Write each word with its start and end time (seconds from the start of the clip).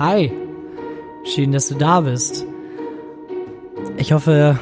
Hi, 0.00 0.30
schön, 1.24 1.50
dass 1.50 1.66
du 1.66 1.74
da 1.74 2.02
bist. 2.02 2.46
Ich 3.96 4.12
hoffe, 4.12 4.56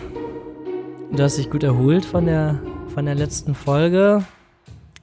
du 1.12 1.22
hast 1.22 1.36
dich 1.36 1.50
gut 1.50 1.62
erholt 1.62 2.06
von 2.06 2.24
der, 2.24 2.58
von 2.94 3.04
der 3.04 3.14
letzten 3.14 3.54
Folge. 3.54 4.24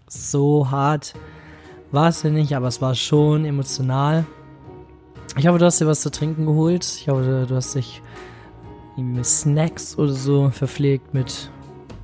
So 0.08 0.72
hart 0.72 1.14
war 1.92 2.08
es 2.08 2.24
ja 2.24 2.32
nicht, 2.32 2.56
aber 2.56 2.66
es 2.66 2.82
war 2.82 2.96
schon 2.96 3.46
emotional. 3.46 4.26
Ich 5.38 5.46
hoffe, 5.46 5.60
du 5.60 5.66
hast 5.66 5.80
dir 5.80 5.86
was 5.86 6.02
zu 6.02 6.10
trinken 6.10 6.48
geholt. 6.48 6.84
Ich 6.84 7.10
hoffe, 7.10 7.46
du 7.48 7.56
hast 7.56 7.76
dich 7.76 8.02
mit 8.98 9.28
Snacks 9.28 10.00
oder 10.00 10.14
so 10.14 10.50
verpflegt 10.50 11.14
mit 11.14 11.52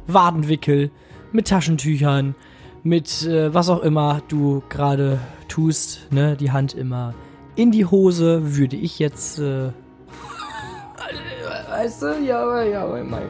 Wadenwickel, 0.05 0.91
mit 1.31 1.47
Taschentüchern, 1.47 2.35
mit 2.83 3.25
äh, 3.25 3.51
was 3.51 3.69
auch 3.69 3.81
immer 3.81 4.21
du 4.27 4.61
gerade 4.69 5.19
tust, 5.47 6.11
ne, 6.11 6.37
die 6.37 6.51
Hand 6.51 6.75
immer 6.75 7.15
in 7.59 7.71
die 7.71 7.85
Hose, 7.85 8.55
würde 8.55 8.77
ich 8.77 8.99
jetzt, 8.99 9.37
äh, 9.37 9.71
weißt 11.69 12.03
du, 12.03 12.23
ja, 12.23 12.63
ja, 12.63 12.87
mein, 12.87 13.29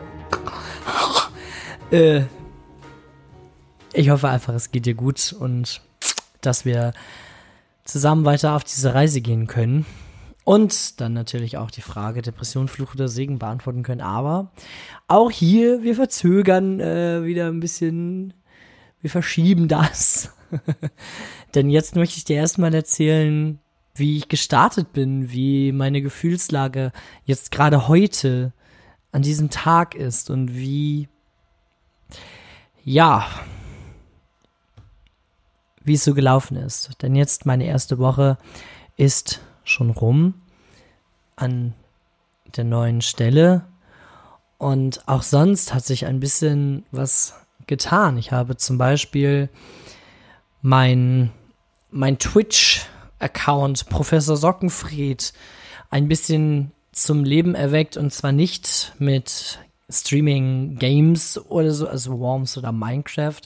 äh, 1.92 2.22
ich 3.92 4.12
hoffe 4.12 4.30
einfach, 4.30 4.54
es 4.54 4.70
geht 4.70 4.86
dir 4.86 4.94
gut 4.94 5.34
und 5.38 5.82
dass 6.42 6.64
wir 6.64 6.94
zusammen 7.86 8.23
weiter 8.23 8.56
auf 8.56 8.64
diese 8.64 8.94
Reise 8.94 9.22
gehen 9.22 9.48
können. 9.48 9.88
Und 10.44 11.02
dann 11.02 11.14
natürlich 11.14 11.58
auch 11.58 11.72
die 11.72 11.82
Frage 11.82 12.22
Depression, 12.22 12.68
Fluch 12.68 12.94
oder 12.94 13.08
Segen 13.08 13.40
beantworten 13.40 13.82
können. 13.82 14.02
Aber 14.02 14.52
auch 15.08 15.32
hier, 15.32 15.82
wir 15.82 15.96
verzögern 15.96 16.80
äh, 16.80 17.23
wieder 17.23 17.48
ein 17.48 17.59
bisschen, 17.59 18.36
wir 19.02 19.09
verschieben 19.09 19.68
das. 19.68 20.36
Denn 21.56 21.72
jetzt 21.72 21.96
möchte 21.96 22.18
ich 22.18 22.26
dir 22.26 22.38
erstmal 22.38 22.73
erzählen, 22.76 23.59
wie 23.99 24.17
ich 24.17 24.30
gestartet 24.30 24.94
bin, 24.94 25.31
wie 25.31 25.71
meine 25.71 26.02
Gefühlslage 26.02 26.91
jetzt 27.26 27.52
gerade 27.52 27.88
heute 27.88 28.53
an 29.11 29.22
diesem 29.22 29.50
Tag 29.50 29.95
ist 29.95 30.30
und 30.30 30.56
wie, 30.56 31.09
ja, 32.83 33.28
wie 35.83 35.94
es 35.94 36.03
so 36.03 36.14
gelaufen 36.14 36.58
ist. 36.58 37.02
Denn 37.02 37.16
jetzt 37.16 37.45
meine 37.45 37.66
erste 37.66 37.97
Woche 37.97 38.38
ist 38.97 39.41
schon 39.64 39.89
rum 39.89 40.36
an 41.36 41.73
der 42.56 42.63
neuen 42.63 43.02
Stelle. 43.02 43.66
Und 44.58 45.08
auch 45.08 45.23
sonst 45.23 45.73
hat 45.73 45.86
sich 45.86 46.06
ein 46.06 46.19
bisschen 46.19 46.86
was 46.91 47.36
getan. 47.67 48.17
Ich 48.17 48.31
habe 48.31 48.58
zum 48.58 48.78
Beispiel 48.78 49.50
mein, 50.61 51.31
mein 51.91 52.19
Twitch-Account 53.20 53.89
Professor 53.89 54.38
Sockenfried 54.38 55.34
ein 55.89 56.08
bisschen 56.08 56.72
zum 56.92 57.23
Leben 57.23 57.56
erweckt 57.56 57.98
und 57.98 58.14
zwar 58.14 58.31
nicht 58.31 58.94
mit 58.98 59.59
Streaming 59.89 60.78
Games 60.78 61.38
oder 61.50 61.72
so, 61.72 61.88
also 61.88 62.20
Worms 62.20 62.58
oder 62.58 62.72
Minecraft, 62.72 63.42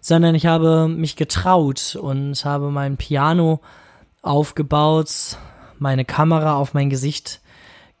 sondern 0.00 0.34
ich 0.34 0.46
habe 0.46 0.88
mich 0.88 1.16
getraut 1.16 1.96
und 2.00 2.44
habe 2.44 2.70
mein 2.70 2.96
Piano 2.96 3.60
aufgebaut, 4.22 5.36
meine 5.78 6.04
Kamera 6.04 6.56
auf 6.56 6.74
mein 6.74 6.90
Gesicht 6.90 7.40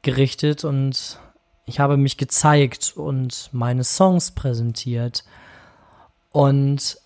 gerichtet 0.02 0.64
und 0.64 1.18
ich 1.66 1.80
habe 1.80 1.96
mich 1.96 2.16
gezeigt 2.16 2.94
und 2.96 3.50
meine 3.52 3.84
Songs 3.84 4.30
präsentiert. 4.30 5.24
Und 6.30 6.98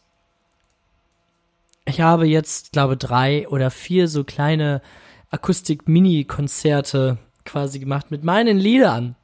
ich 1.84 2.00
habe 2.00 2.26
jetzt, 2.26 2.72
glaube 2.72 2.96
drei 2.96 3.48
oder 3.48 3.70
vier 3.70 4.08
so 4.08 4.24
kleine 4.24 4.82
Akustik-Mini-Konzerte 5.30 7.18
quasi 7.44 7.78
gemacht 7.78 8.10
mit 8.10 8.22
meinen 8.22 8.58
Liedern, 8.58 9.16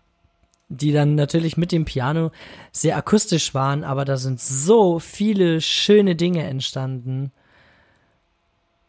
die 0.68 0.92
dann 0.92 1.14
natürlich 1.14 1.56
mit 1.56 1.72
dem 1.72 1.84
Piano 1.84 2.30
sehr 2.72 2.96
akustisch 2.96 3.54
waren, 3.54 3.84
aber 3.84 4.04
da 4.04 4.16
sind 4.16 4.40
so 4.40 4.98
viele 4.98 5.60
schöne 5.60 6.16
Dinge 6.16 6.44
entstanden. 6.44 7.32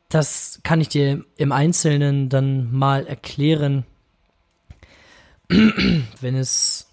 Das 0.09 0.59
kann 0.63 0.81
ich 0.81 0.89
dir 0.89 1.23
im 1.37 1.51
Einzelnen 1.51 2.29
dann 2.29 2.71
mal 2.73 3.05
erklären, 3.05 3.85
wenn 5.49 6.35
es, 6.35 6.89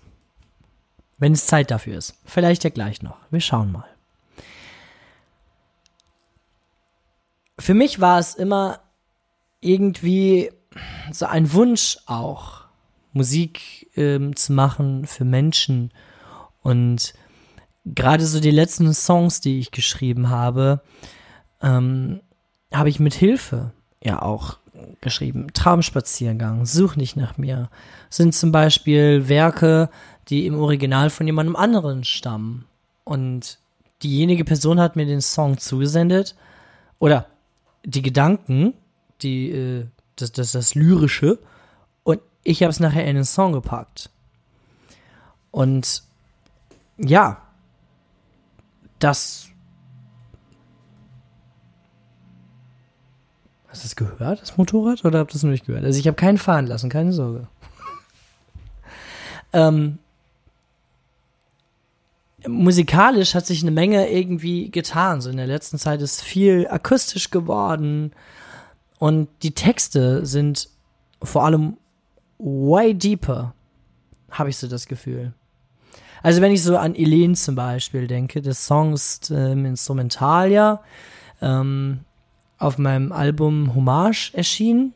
wenn 1.19 1.33
es 1.33 1.47
Zeit 1.47 1.71
dafür 1.71 1.97
ist. 1.97 2.15
Vielleicht 2.25 2.65
ja 2.65 2.71
gleich 2.71 3.03
noch. 3.03 3.17
Wir 3.31 3.41
schauen 3.41 3.73
mal. 3.73 3.96
Für 7.59 7.75
mich 7.75 8.01
war 8.01 8.19
es 8.19 8.35
immer 8.35 8.81
irgendwie 9.61 10.51
so 11.13 11.27
ein 11.27 11.53
Wunsch 11.53 11.99
auch, 12.07 12.65
Musik 13.13 13.91
ähm, 13.97 14.37
zu 14.37 14.53
machen 14.53 15.07
für 15.07 15.25
Menschen. 15.25 15.91
Und 16.63 17.15
gerade 17.87 18.27
so 18.27 18.41
die 18.41 18.51
letzten 18.51 18.93
Songs, 18.93 19.41
die 19.41 19.59
ich 19.59 19.71
geschrieben 19.71 20.29
habe, 20.29 20.83
ähm, 21.63 22.21
habe 22.73 22.91
ich 22.91 23.01
mit 23.01 23.15
Hilfe 23.15 23.73
ja 24.03 24.21
auch 24.21 24.59
geschrieben. 25.01 25.47
Traumspaziergang, 25.55 26.67
Such 26.67 26.97
nicht 26.97 27.17
nach 27.17 27.39
mir, 27.39 27.71
sind 28.11 28.35
zum 28.35 28.53
Beispiel 28.53 29.29
Werke, 29.29 29.89
die 30.29 30.47
im 30.47 30.59
Original 30.59 31.11
von 31.11 31.27
jemandem 31.27 31.57
anderen 31.57 32.05
stammen. 32.05 32.67
Und 33.05 33.59
diejenige 34.03 34.45
Person 34.45 34.81
hat 34.81 34.97
mir 34.97 35.07
den 35.07 35.21
Song 35.23 35.59
zugesendet 35.59 36.35
oder 36.99 37.27
die 37.87 38.03
Gedanken, 38.03 38.75
die, 39.23 39.51
äh, 39.51 39.87
das, 40.17 40.33
das, 40.33 40.53
das 40.53 40.75
Lyrische 40.75 41.39
und 42.03 42.21
ich 42.43 42.63
habe 42.63 42.71
es 42.71 42.81
nachher 42.81 43.07
in 43.07 43.15
den 43.15 43.25
Song 43.25 43.53
gepackt. 43.53 44.11
Und 45.51 46.03
ja, 46.99 47.43
das 48.99 49.49
Hast 53.69 53.85
du 53.85 53.89
das 53.89 53.97
gehört, 53.97 54.41
das 54.41 54.57
Motorrad, 54.57 55.05
oder 55.05 55.19
habt 55.19 55.33
ihr 55.33 55.35
das 55.35 55.43
nur 55.43 55.53
nicht 55.53 55.67
gehört? 55.67 55.85
Also 55.85 55.99
ich 55.99 56.07
habe 56.07 56.17
keinen 56.17 56.39
fahren 56.39 56.67
lassen, 56.67 56.89
keine 56.89 57.13
Sorge. 57.13 57.47
ähm, 59.53 59.99
musikalisch 62.49 63.35
hat 63.35 63.47
sich 63.47 63.63
eine 63.63 63.71
Menge 63.71 64.11
irgendwie 64.11 64.71
getan. 64.71 65.21
So 65.21 65.31
in 65.31 65.37
der 65.37 65.47
letzten 65.47 65.79
Zeit 65.79 66.03
ist 66.03 66.23
viel 66.23 66.67
akustisch 66.69 67.31
geworden 67.31 68.13
und 68.99 69.29
die 69.43 69.53
Texte 69.53 70.25
sind 70.25 70.69
vor 71.23 71.45
allem 71.45 71.77
way 72.39 72.95
deeper, 72.95 73.55
habe 74.31 74.51
ich 74.51 74.57
so 74.57 74.69
das 74.69 74.87
Gefühl. 74.87 75.33
Also 76.23 76.41
wenn 76.41 76.53
ich 76.53 76.63
so 76.63 76.77
an 76.77 76.95
Elen 76.95 77.35
zum 77.35 77.55
Beispiel 77.55 78.07
denke, 78.07 78.43
der 78.43 78.55
Song 78.55 78.93
ist 78.93 79.31
ähm, 79.31 79.65
instrumental 79.65 80.51
ja. 80.51 80.83
Ähm, 81.41 82.01
auf 82.59 82.79
meinem 82.79 83.13
Album 83.13 83.75
Hommage 83.75 84.33
erschienen. 84.35 84.95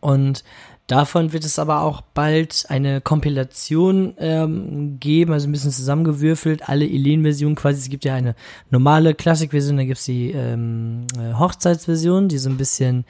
Und 0.00 0.42
davon 0.90 1.32
wird 1.32 1.44
es 1.44 1.58
aber 1.58 1.82
auch 1.82 2.00
bald 2.00 2.66
eine 2.68 3.00
Kompilation 3.00 4.14
ähm, 4.18 4.98
geben, 4.98 5.32
also 5.32 5.48
ein 5.48 5.52
bisschen 5.52 5.70
zusammengewürfelt, 5.70 6.68
alle 6.68 6.84
Elen-Versionen 6.84 7.54
quasi. 7.54 7.78
Es 7.78 7.88
gibt 7.88 8.04
ja 8.04 8.14
eine 8.14 8.34
normale 8.70 9.14
Klassikversion, 9.14 9.76
dann 9.76 9.86
gibt 9.86 9.98
es 9.98 10.04
die 10.04 10.32
ähm, 10.32 11.06
äh, 11.16 11.34
Hochzeitsversion, 11.34 12.28
die 12.28 12.38
so 12.38 12.50
ein 12.50 12.56
bisschen 12.56 13.04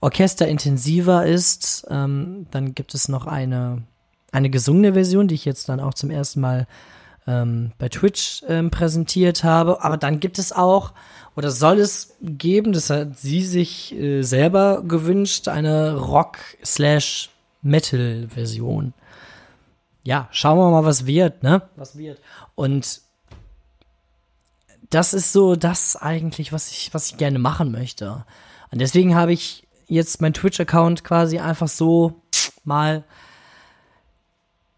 orchesterintensiver 0.00 1.24
ist. 1.24 1.86
Ähm, 1.88 2.46
dann 2.50 2.74
gibt 2.74 2.94
es 2.94 3.08
noch 3.08 3.26
eine, 3.26 3.82
eine 4.32 4.50
gesungene 4.50 4.94
Version, 4.94 5.28
die 5.28 5.36
ich 5.36 5.44
jetzt 5.44 5.68
dann 5.68 5.78
auch 5.78 5.94
zum 5.94 6.10
ersten 6.10 6.40
Mal 6.40 6.66
ähm, 7.28 7.70
bei 7.78 7.88
Twitch 7.88 8.42
ähm, 8.48 8.70
präsentiert 8.70 9.44
habe. 9.44 9.84
Aber 9.84 9.96
dann 9.96 10.18
gibt 10.18 10.38
es 10.40 10.52
auch 10.52 10.92
oder 11.40 11.50
soll 11.50 11.78
es 11.78 12.14
geben, 12.20 12.74
das 12.74 12.90
hat 12.90 13.18
sie 13.18 13.42
sich 13.42 13.94
äh, 13.94 14.20
selber 14.20 14.82
gewünscht, 14.86 15.48
eine 15.48 15.96
Rock-Slash-Metal-Version. 15.96 18.92
Ja, 20.02 20.28
schauen 20.32 20.58
wir 20.58 20.70
mal, 20.70 20.84
was 20.84 21.06
wird, 21.06 21.42
ne? 21.42 21.62
Was 21.76 21.96
wird. 21.96 22.20
Und 22.56 23.00
das 24.90 25.14
ist 25.14 25.32
so 25.32 25.56
das 25.56 25.96
eigentlich, 25.96 26.52
was 26.52 26.70
ich, 26.72 26.92
was 26.92 27.10
ich 27.10 27.16
gerne 27.16 27.38
machen 27.38 27.72
möchte. 27.72 28.26
Und 28.70 28.82
deswegen 28.82 29.14
habe 29.14 29.32
ich 29.32 29.66
jetzt 29.86 30.20
mein 30.20 30.34
Twitch-Account 30.34 31.04
quasi 31.04 31.38
einfach 31.38 31.68
so 31.68 32.20
mal, 32.64 33.02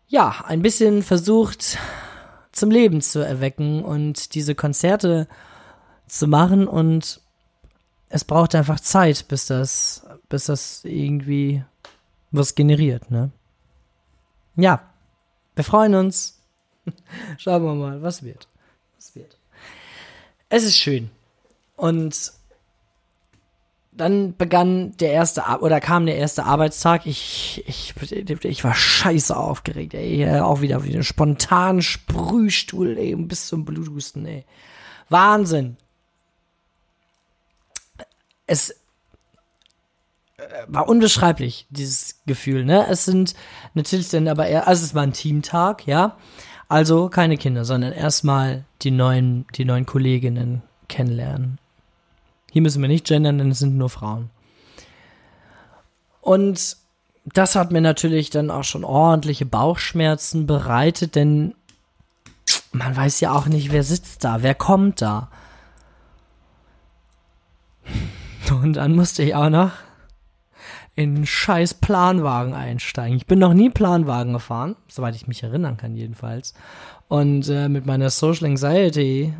ja, 0.06 0.44
ein 0.46 0.62
bisschen 0.62 1.02
versucht 1.02 1.76
zum 2.52 2.70
Leben 2.70 3.00
zu 3.00 3.18
erwecken 3.18 3.82
und 3.82 4.36
diese 4.36 4.54
Konzerte 4.54 5.26
zu 6.12 6.26
machen 6.26 6.68
und 6.68 7.22
es 8.10 8.24
braucht 8.24 8.54
einfach 8.54 8.78
Zeit, 8.80 9.26
bis 9.28 9.46
das, 9.46 10.06
bis 10.28 10.44
das 10.44 10.84
irgendwie 10.84 11.64
was 12.30 12.54
generiert, 12.54 13.10
ne? 13.10 13.30
Ja, 14.56 14.82
wir 15.54 15.64
freuen 15.64 15.94
uns. 15.94 16.38
Schauen 17.38 17.64
wir 17.64 17.74
mal, 17.74 18.02
was 18.02 18.22
wird. 18.22 18.46
Was 18.96 19.14
wird. 19.14 19.38
Es 20.50 20.64
ist 20.64 20.76
schön. 20.76 21.10
Und 21.76 22.32
dann 23.92 24.36
begann 24.36 24.94
der 24.98 25.12
erste 25.12 25.44
oder 25.60 25.80
kam 25.80 26.04
der 26.04 26.16
erste 26.16 26.44
Arbeitstag. 26.44 27.06
Ich, 27.06 27.64
ich, 27.66 27.94
ich 28.44 28.64
war 28.64 28.74
scheiße 28.74 29.34
aufgeregt, 29.34 29.94
ey. 29.94 30.40
Auch 30.40 30.60
wieder 30.60 30.84
wie 30.84 30.94
ein 30.94 31.04
spontanen 31.04 31.80
Sprühstuhl, 31.80 32.98
ey, 32.98 33.16
bis 33.16 33.46
zum 33.46 33.64
Bluthusten, 33.64 34.26
ey. 34.26 34.44
Wahnsinn. 35.08 35.78
Es 38.46 38.70
äh, 38.70 38.74
war 40.66 40.88
unbeschreiblich, 40.88 41.66
dieses 41.70 42.20
Gefühl, 42.26 42.64
ne? 42.64 42.86
Es 42.88 43.04
sind 43.04 43.34
natürlich 43.74 44.08
dann 44.08 44.28
aber 44.28 44.46
eher, 44.46 44.68
also 44.68 44.84
es 44.84 44.94
war 44.94 45.02
ein 45.02 45.12
Teamtag, 45.12 45.86
ja. 45.86 46.16
Also 46.68 47.08
keine 47.08 47.36
Kinder, 47.36 47.64
sondern 47.64 47.92
erstmal 47.92 48.64
die 48.80 48.90
neuen, 48.90 49.46
die 49.54 49.64
neuen 49.64 49.84
Kolleginnen 49.84 50.62
kennenlernen. 50.88 51.58
Hier 52.50 52.62
müssen 52.62 52.82
wir 52.82 52.88
nicht 52.88 53.06
gendern, 53.06 53.38
denn 53.38 53.50
es 53.50 53.58
sind 53.58 53.76
nur 53.76 53.90
Frauen. 53.90 54.30
Und 56.20 56.76
das 57.24 57.56
hat 57.56 57.72
mir 57.72 57.80
natürlich 57.80 58.30
dann 58.30 58.50
auch 58.50 58.64
schon 58.64 58.84
ordentliche 58.84 59.46
Bauchschmerzen 59.46 60.46
bereitet, 60.46 61.14
denn 61.14 61.54
man 62.72 62.96
weiß 62.96 63.20
ja 63.20 63.32
auch 63.32 63.46
nicht, 63.46 63.70
wer 63.70 63.82
sitzt 63.82 64.24
da, 64.24 64.42
wer 64.42 64.54
kommt 64.54 65.02
da. 65.02 65.30
Und 68.50 68.74
dann 68.74 68.94
musste 68.94 69.22
ich 69.22 69.34
auch 69.34 69.50
noch 69.50 69.72
in 70.94 71.16
einen 71.16 71.26
scheiß 71.26 71.74
Planwagen 71.74 72.54
einsteigen. 72.54 73.16
Ich 73.16 73.26
bin 73.26 73.38
noch 73.38 73.54
nie 73.54 73.70
Planwagen 73.70 74.32
gefahren, 74.34 74.76
soweit 74.88 75.14
ich 75.14 75.26
mich 75.26 75.42
erinnern 75.42 75.76
kann 75.76 75.96
jedenfalls. 75.96 76.54
Und 77.08 77.48
äh, 77.48 77.68
mit 77.68 77.86
meiner 77.86 78.10
Social 78.10 78.46
Anxiety 78.46 79.32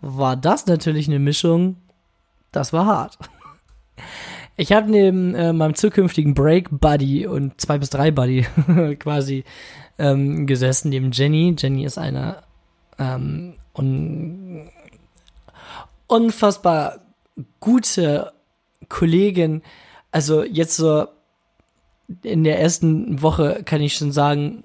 war 0.00 0.36
das 0.36 0.66
natürlich 0.66 1.08
eine 1.08 1.18
Mischung 1.18 1.76
das 2.54 2.72
war 2.72 2.86
hart. 2.86 3.18
Ich 4.56 4.70
habe 4.70 4.88
neben 4.88 5.34
äh, 5.34 5.52
meinem 5.52 5.74
zukünftigen 5.74 6.32
Break 6.32 6.68
Buddy 6.70 7.26
und 7.26 7.60
zwei 7.60 7.76
bis 7.76 7.90
drei 7.90 8.12
Buddy 8.12 8.46
quasi 9.00 9.42
ähm, 9.98 10.46
gesessen, 10.46 10.90
neben 10.90 11.10
Jenny. 11.10 11.56
Jenny 11.58 11.84
ist 11.84 11.98
eine 11.98 12.36
ähm, 12.96 13.54
un 13.76 14.70
unfassbar 16.06 17.00
gute 17.58 18.32
Kollegin. 18.88 19.62
Also 20.12 20.44
jetzt 20.44 20.76
so 20.76 21.06
in 22.22 22.44
der 22.44 22.60
ersten 22.60 23.22
Woche 23.22 23.62
kann 23.64 23.80
ich 23.80 23.96
schon 23.96 24.12
sagen, 24.12 24.64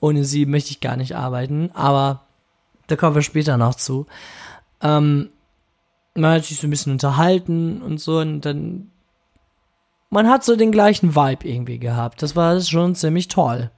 ohne 0.00 0.24
sie 0.24 0.46
möchte 0.46 0.70
ich 0.70 0.80
gar 0.80 0.96
nicht 0.96 1.16
arbeiten, 1.16 1.70
aber 1.72 2.22
da 2.86 2.96
kommen 2.96 3.14
wir 3.14 3.22
später 3.22 3.56
noch 3.56 3.74
zu. 3.74 4.06
Ähm, 4.82 5.30
man 6.14 6.34
hat 6.34 6.44
sich 6.44 6.58
so 6.58 6.66
ein 6.66 6.70
bisschen 6.70 6.92
unterhalten 6.92 7.82
und 7.82 7.98
so 8.00 8.18
und 8.18 8.42
dann 8.42 8.90
man 10.10 10.28
hat 10.28 10.44
so 10.44 10.56
den 10.56 10.72
gleichen 10.72 11.14
Vibe 11.14 11.48
irgendwie 11.48 11.78
gehabt. 11.78 12.22
Das 12.22 12.34
war 12.34 12.60
schon 12.60 12.96
ziemlich 12.96 13.28
toll. 13.28 13.70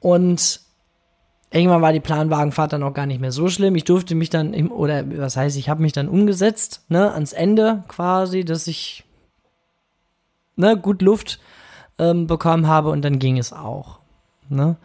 Und 0.00 0.61
irgendwann 1.52 1.82
war 1.82 1.92
die 1.92 2.00
Planwagenfahrt 2.00 2.72
dann 2.72 2.82
auch 2.82 2.94
gar 2.94 3.06
nicht 3.06 3.20
mehr 3.20 3.32
so 3.32 3.48
schlimm. 3.48 3.76
Ich 3.76 3.84
durfte 3.84 4.14
mich 4.14 4.30
dann, 4.30 4.54
oder 4.68 5.04
was 5.18 5.36
heißt, 5.36 5.56
ich 5.56 5.68
habe 5.68 5.82
mich 5.82 5.92
dann 5.92 6.08
umgesetzt, 6.08 6.82
ne, 6.88 7.12
ans 7.12 7.32
Ende 7.32 7.84
quasi, 7.88 8.44
dass 8.44 8.66
ich, 8.66 9.04
ne, 10.56 10.76
gut 10.76 11.02
Luft 11.02 11.38
ähm, 11.98 12.26
bekommen 12.26 12.66
habe 12.66 12.90
und 12.90 13.02
dann 13.02 13.18
ging 13.18 13.38
es 13.38 13.52
auch, 13.52 13.98
ne. 14.48 14.76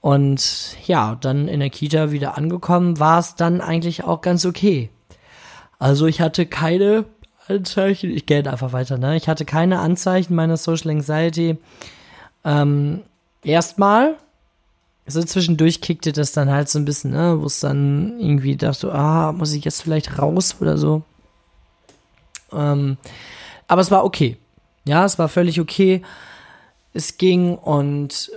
Und 0.00 0.76
ja, 0.86 1.16
dann 1.20 1.46
in 1.46 1.60
der 1.60 1.70
Kita 1.70 2.10
wieder 2.10 2.36
angekommen, 2.36 2.98
war 2.98 3.20
es 3.20 3.36
dann 3.36 3.60
eigentlich 3.60 4.02
auch 4.02 4.20
ganz 4.20 4.44
okay. 4.44 4.90
Also 5.78 6.06
ich 6.06 6.20
hatte 6.20 6.44
keine 6.44 7.04
Anzeichen, 7.46 8.10
ich 8.10 8.26
gehe 8.26 8.38
einfach 8.50 8.72
weiter, 8.72 8.98
ne? 8.98 9.16
Ich 9.16 9.28
hatte 9.28 9.44
keine 9.44 9.78
Anzeichen 9.78 10.34
meiner 10.34 10.56
Social 10.56 10.90
Anxiety. 10.90 11.56
Ähm, 12.44 13.02
erstmal, 13.44 14.16
so 15.06 15.22
zwischendurch 15.22 15.80
kickte 15.80 16.12
das 16.12 16.32
dann 16.32 16.50
halt 16.50 16.68
so 16.68 16.78
ein 16.78 16.84
bisschen, 16.84 17.10
ne? 17.10 17.40
Wo 17.40 17.46
es 17.46 17.60
dann 17.60 18.18
irgendwie 18.20 18.56
dachte, 18.56 18.92
ah, 18.92 19.32
muss 19.32 19.52
ich 19.52 19.64
jetzt 19.64 19.82
vielleicht 19.82 20.18
raus 20.18 20.56
oder 20.60 20.78
so. 20.78 21.02
Ähm, 22.52 22.96
aber 23.66 23.80
es 23.80 23.90
war 23.90 24.04
okay. 24.04 24.36
Ja, 24.84 25.04
es 25.04 25.18
war 25.18 25.28
völlig 25.28 25.60
okay. 25.60 26.02
Es 26.92 27.18
ging 27.18 27.56
und 27.56 28.30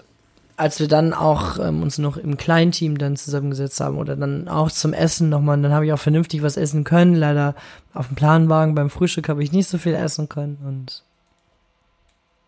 als 0.57 0.79
wir 0.79 0.87
dann 0.87 1.13
auch 1.13 1.59
ähm, 1.59 1.81
uns 1.81 1.97
noch 1.97 2.17
im 2.17 2.37
Kleinteam 2.37 2.97
dann 2.97 3.17
zusammengesetzt 3.17 3.79
haben 3.81 3.97
oder 3.97 4.15
dann 4.15 4.47
auch 4.47 4.71
zum 4.71 4.93
Essen 4.93 5.29
nochmal, 5.29 5.61
dann 5.61 5.73
habe 5.73 5.85
ich 5.85 5.93
auch 5.93 5.99
vernünftig 5.99 6.43
was 6.43 6.55
essen 6.55 6.83
können. 6.85 7.15
Leider 7.15 7.55
auf 7.93 8.07
dem 8.07 8.15
Planwagen 8.15 8.73
beim 8.73 8.89
Frühstück 8.89 9.27
habe 9.27 9.43
ich 9.43 9.51
nicht 9.51 9.67
so 9.67 9.77
viel 9.77 9.93
essen 9.93 10.29
können 10.29 10.57
und 10.65 11.03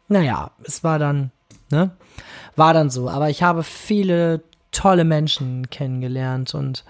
naja, 0.10 0.52
es 0.64 0.86
war 0.86 1.00
dann, 1.00 1.32
ne? 1.70 1.92
War 2.56 2.74
dann 2.74 2.90
so. 2.90 3.10
Aber 3.10 3.30
ich 3.30 3.44
habe 3.44 3.64
viele 3.64 4.44
tolle 4.72 5.04
Menschen 5.04 5.70
kennengelernt 5.70 6.54
und 6.54 6.84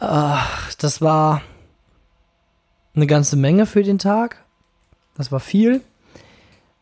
äh, 0.00 0.36
das 0.78 1.00
war 1.00 1.42
eine 2.94 3.06
ganze 3.06 3.36
Menge 3.36 3.66
für 3.66 3.82
den 3.82 3.98
Tag. 3.98 4.44
Das 5.16 5.30
war 5.32 5.40
viel, 5.40 5.82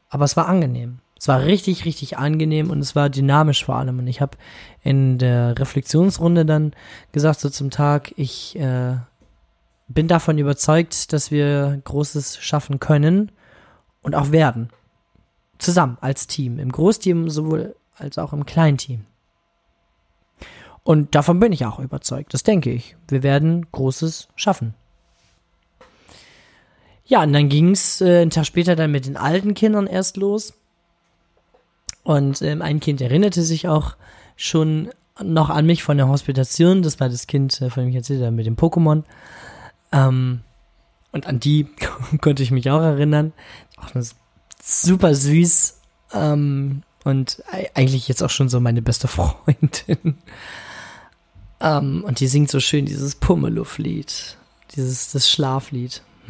aber 0.09 0.25
es 0.25 0.37
war 0.37 0.49
angenehm. 0.49 1.01
Es 1.19 1.27
war 1.27 1.43
richtig, 1.43 1.85
richtig 1.85 2.17
angenehm 2.17 2.71
und 2.71 2.79
es 2.79 2.95
war 2.95 3.11
dynamisch 3.11 3.65
vor 3.65 3.75
allem. 3.75 3.99
Und 3.99 4.07
ich 4.07 4.21
habe 4.21 4.39
in 4.83 5.19
der 5.19 5.59
Reflexionsrunde 5.59 6.47
dann 6.47 6.73
gesagt, 7.11 7.41
so 7.41 7.51
zum 7.51 7.71
Tag, 7.71 8.13
ich 8.17 8.57
äh, 8.57 8.97
bin 9.89 10.07
davon 10.07 10.39
überzeugt, 10.39 11.13
dass 11.13 11.33
wir 11.33 11.81
Großes 11.83 12.39
schaffen 12.39 12.79
können 12.79 13.33
und 14.03 14.15
auch 14.15 14.31
werden. 14.31 14.71
Zusammen 15.59 15.99
als 16.01 16.27
Team. 16.27 16.59
Im 16.59 16.71
Großteam 16.73 17.31
sowohl 17.31 17.75
als 17.97 18.19
auch 18.19 18.33
im 18.33 18.47
Kleinteam. 18.47 19.05
Und 20.85 21.15
davon 21.15 21.39
bin 21.41 21.53
ich 21.53 21.67
auch 21.67 21.81
überzeugt. 21.81 22.33
Das 22.33 22.45
denke 22.45 22.71
ich. 22.71 22.97
Wir 23.09 23.23
werden 23.23 23.67
Großes 23.73 24.29
schaffen. 24.37 24.75
Ja, 27.05 27.23
und 27.23 27.33
dann 27.33 27.49
ging 27.49 27.71
es 27.71 28.01
äh, 28.01 28.21
einen 28.21 28.31
Tag 28.31 28.47
später 28.47 28.77
dann 28.77 28.91
mit 28.91 29.07
den 29.07 29.17
alten 29.17 29.55
Kindern 29.55 29.87
erst 29.87 30.17
los. 30.17 30.55
Und 32.05 32.41
ähm, 32.43 32.63
ein 32.63 32.81
Kind 32.81 33.01
erinnerte 33.01 33.43
sich 33.43 33.69
auch 33.69 33.97
schon 34.37 34.91
noch 35.23 35.51
an 35.51 35.67
mich 35.67 35.83
von 35.83 35.97
der 35.97 36.09
Hospitation. 36.09 36.83
Das 36.83 37.01
war 37.01 37.09
das 37.09 37.27
Kind, 37.27 37.61
äh, 37.61 37.71
von 37.71 37.83
dem 37.83 37.91
ich 37.91 37.97
erzählt 37.97 38.23
habe, 38.23 38.33
mit 38.33 38.47
dem 38.47 38.57
Pokémon. 38.57 39.03
Ähm, 39.93 40.41
und 41.13 41.27
an 41.27 41.41
die 41.41 41.67
konnte 42.21 42.43
ich 42.43 42.51
mich 42.51 42.71
auch 42.71 42.81
erinnern. 42.81 43.33
Auch 43.77 43.95
super 44.69 45.15
süß. 45.15 45.79
Ähm, 46.13 46.83
und 47.05 47.43
eigentlich 47.75 48.09
jetzt 48.09 48.23
auch 48.23 48.31
schon 48.31 48.49
so 48.49 48.61
meine 48.61 48.83
beste 48.83 49.09
Freundin. 49.09 50.17
ähm, 51.61 52.05
und 52.05 52.21
die 52.21 52.27
singt 52.27 52.51
so 52.51 52.61
schön 52.61 52.87
dieses 52.87 53.15
Pummeluff-Lied. 53.15 54.37
Dieses, 54.77 55.13
das 55.13 55.31
Schlaflied. 55.31 56.03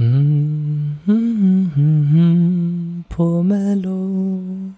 Pummeluff. 3.09 4.75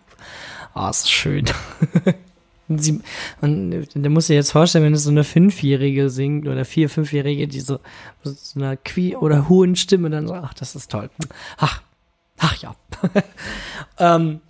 Ah, 0.72 0.86
oh, 0.86 0.90
ist 0.90 1.10
schön. 1.10 1.44
und, 2.68 2.82
sie, 2.82 3.00
und 3.42 3.86
da 3.94 4.08
muss 4.08 4.30
ich 4.30 4.36
jetzt 4.36 4.52
vorstellen, 4.52 4.84
wenn 4.84 4.94
es 4.94 5.02
so 5.02 5.10
eine 5.10 5.24
Fünfjährige 5.24 6.08
singt 6.08 6.48
oder 6.48 6.64
vier, 6.64 6.88
Fünfjährige, 6.88 7.48
die 7.48 7.60
so, 7.60 7.80
so 8.22 8.58
einer 8.58 8.76
qui 8.78 9.16
oder 9.16 9.50
hohen 9.50 9.76
Stimme 9.76 10.08
dann 10.08 10.28
so, 10.28 10.34
ach, 10.34 10.54
das 10.54 10.74
ist 10.74 10.90
toll. 10.90 11.10
Ach, 11.58 11.82
ach 12.40 12.56
ja. 12.56 12.74
ähm, 13.98 14.40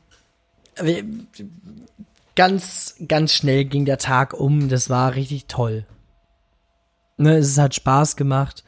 ganz, 2.35 2.95
ganz 3.07 3.35
schnell 3.35 3.67
ging 3.67 3.85
der 3.85 3.99
Tag 3.99 4.33
um. 4.33 4.69
Das 4.69 4.89
war 4.89 5.15
richtig 5.15 5.47
toll. 5.47 5.85
Ne, 7.19 7.37
es 7.37 7.59
hat 7.59 7.75
Spaß 7.75 8.17
gemacht. 8.17 8.65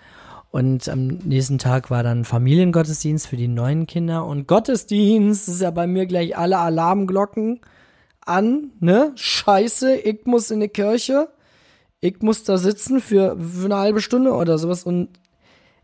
Und 0.50 0.86
am 0.90 1.06
nächsten 1.06 1.56
Tag 1.56 1.90
war 1.90 2.02
dann 2.02 2.26
Familiengottesdienst 2.26 3.26
für 3.26 3.38
die 3.38 3.48
neuen 3.48 3.86
Kinder. 3.86 4.26
Und 4.26 4.46
Gottesdienst 4.46 5.48
ist 5.48 5.62
ja 5.62 5.70
bei 5.70 5.86
mir 5.86 6.04
gleich 6.04 6.36
alle 6.36 6.58
Alarmglocken 6.58 7.60
an, 8.20 8.70
ne? 8.78 9.12
Scheiße, 9.14 9.96
ich 9.96 10.26
muss 10.26 10.50
in 10.50 10.60
die 10.60 10.68
Kirche. 10.68 11.28
Ich 12.00 12.20
muss 12.20 12.44
da 12.44 12.58
sitzen 12.58 13.00
für, 13.00 13.38
für 13.38 13.64
eine 13.64 13.76
halbe 13.76 14.02
Stunde 14.02 14.32
oder 14.32 14.58
sowas. 14.58 14.84
Und 14.84 15.08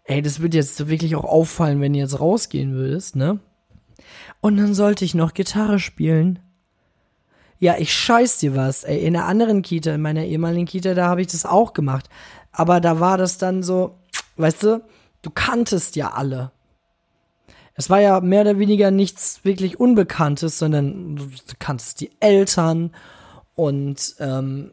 ey, 0.08 0.22
das 0.22 0.40
wird 0.40 0.54
jetzt 0.54 0.88
wirklich 0.88 1.14
auch 1.14 1.24
auffallen, 1.24 1.80
wenn 1.80 1.92
du 1.92 1.98
jetzt 1.98 2.18
rausgehen 2.18 2.72
würdest, 2.72 3.14
ne? 3.14 3.38
Und 4.40 4.56
dann 4.56 4.74
sollte 4.74 5.04
ich 5.04 5.14
noch 5.14 5.34
Gitarre 5.34 5.78
spielen. 5.78 6.38
Ja, 7.58 7.76
ich 7.78 7.92
scheiß 7.92 8.38
dir 8.38 8.56
was. 8.56 8.84
Ey, 8.84 9.04
in 9.04 9.16
einer 9.16 9.26
anderen 9.26 9.62
Kita, 9.62 9.94
in 9.94 10.00
meiner 10.00 10.24
ehemaligen 10.24 10.66
Kita, 10.66 10.94
da 10.94 11.08
habe 11.08 11.20
ich 11.20 11.26
das 11.26 11.44
auch 11.44 11.74
gemacht. 11.74 12.08
Aber 12.52 12.80
da 12.80 13.00
war 13.00 13.18
das 13.18 13.36
dann 13.36 13.62
so, 13.62 13.96
weißt 14.36 14.62
du, 14.62 14.82
du 15.22 15.30
kanntest 15.30 15.96
ja 15.96 16.12
alle. 16.12 16.52
Es 17.74 17.90
war 17.90 18.00
ja 18.00 18.20
mehr 18.20 18.42
oder 18.42 18.58
weniger 18.58 18.90
nichts 18.90 19.44
wirklich 19.44 19.78
Unbekanntes, 19.78 20.58
sondern 20.58 21.16
du, 21.16 21.28
kanntest 21.58 22.00
die 22.00 22.10
Eltern 22.20 22.92
und 23.54 24.16
ähm, 24.20 24.72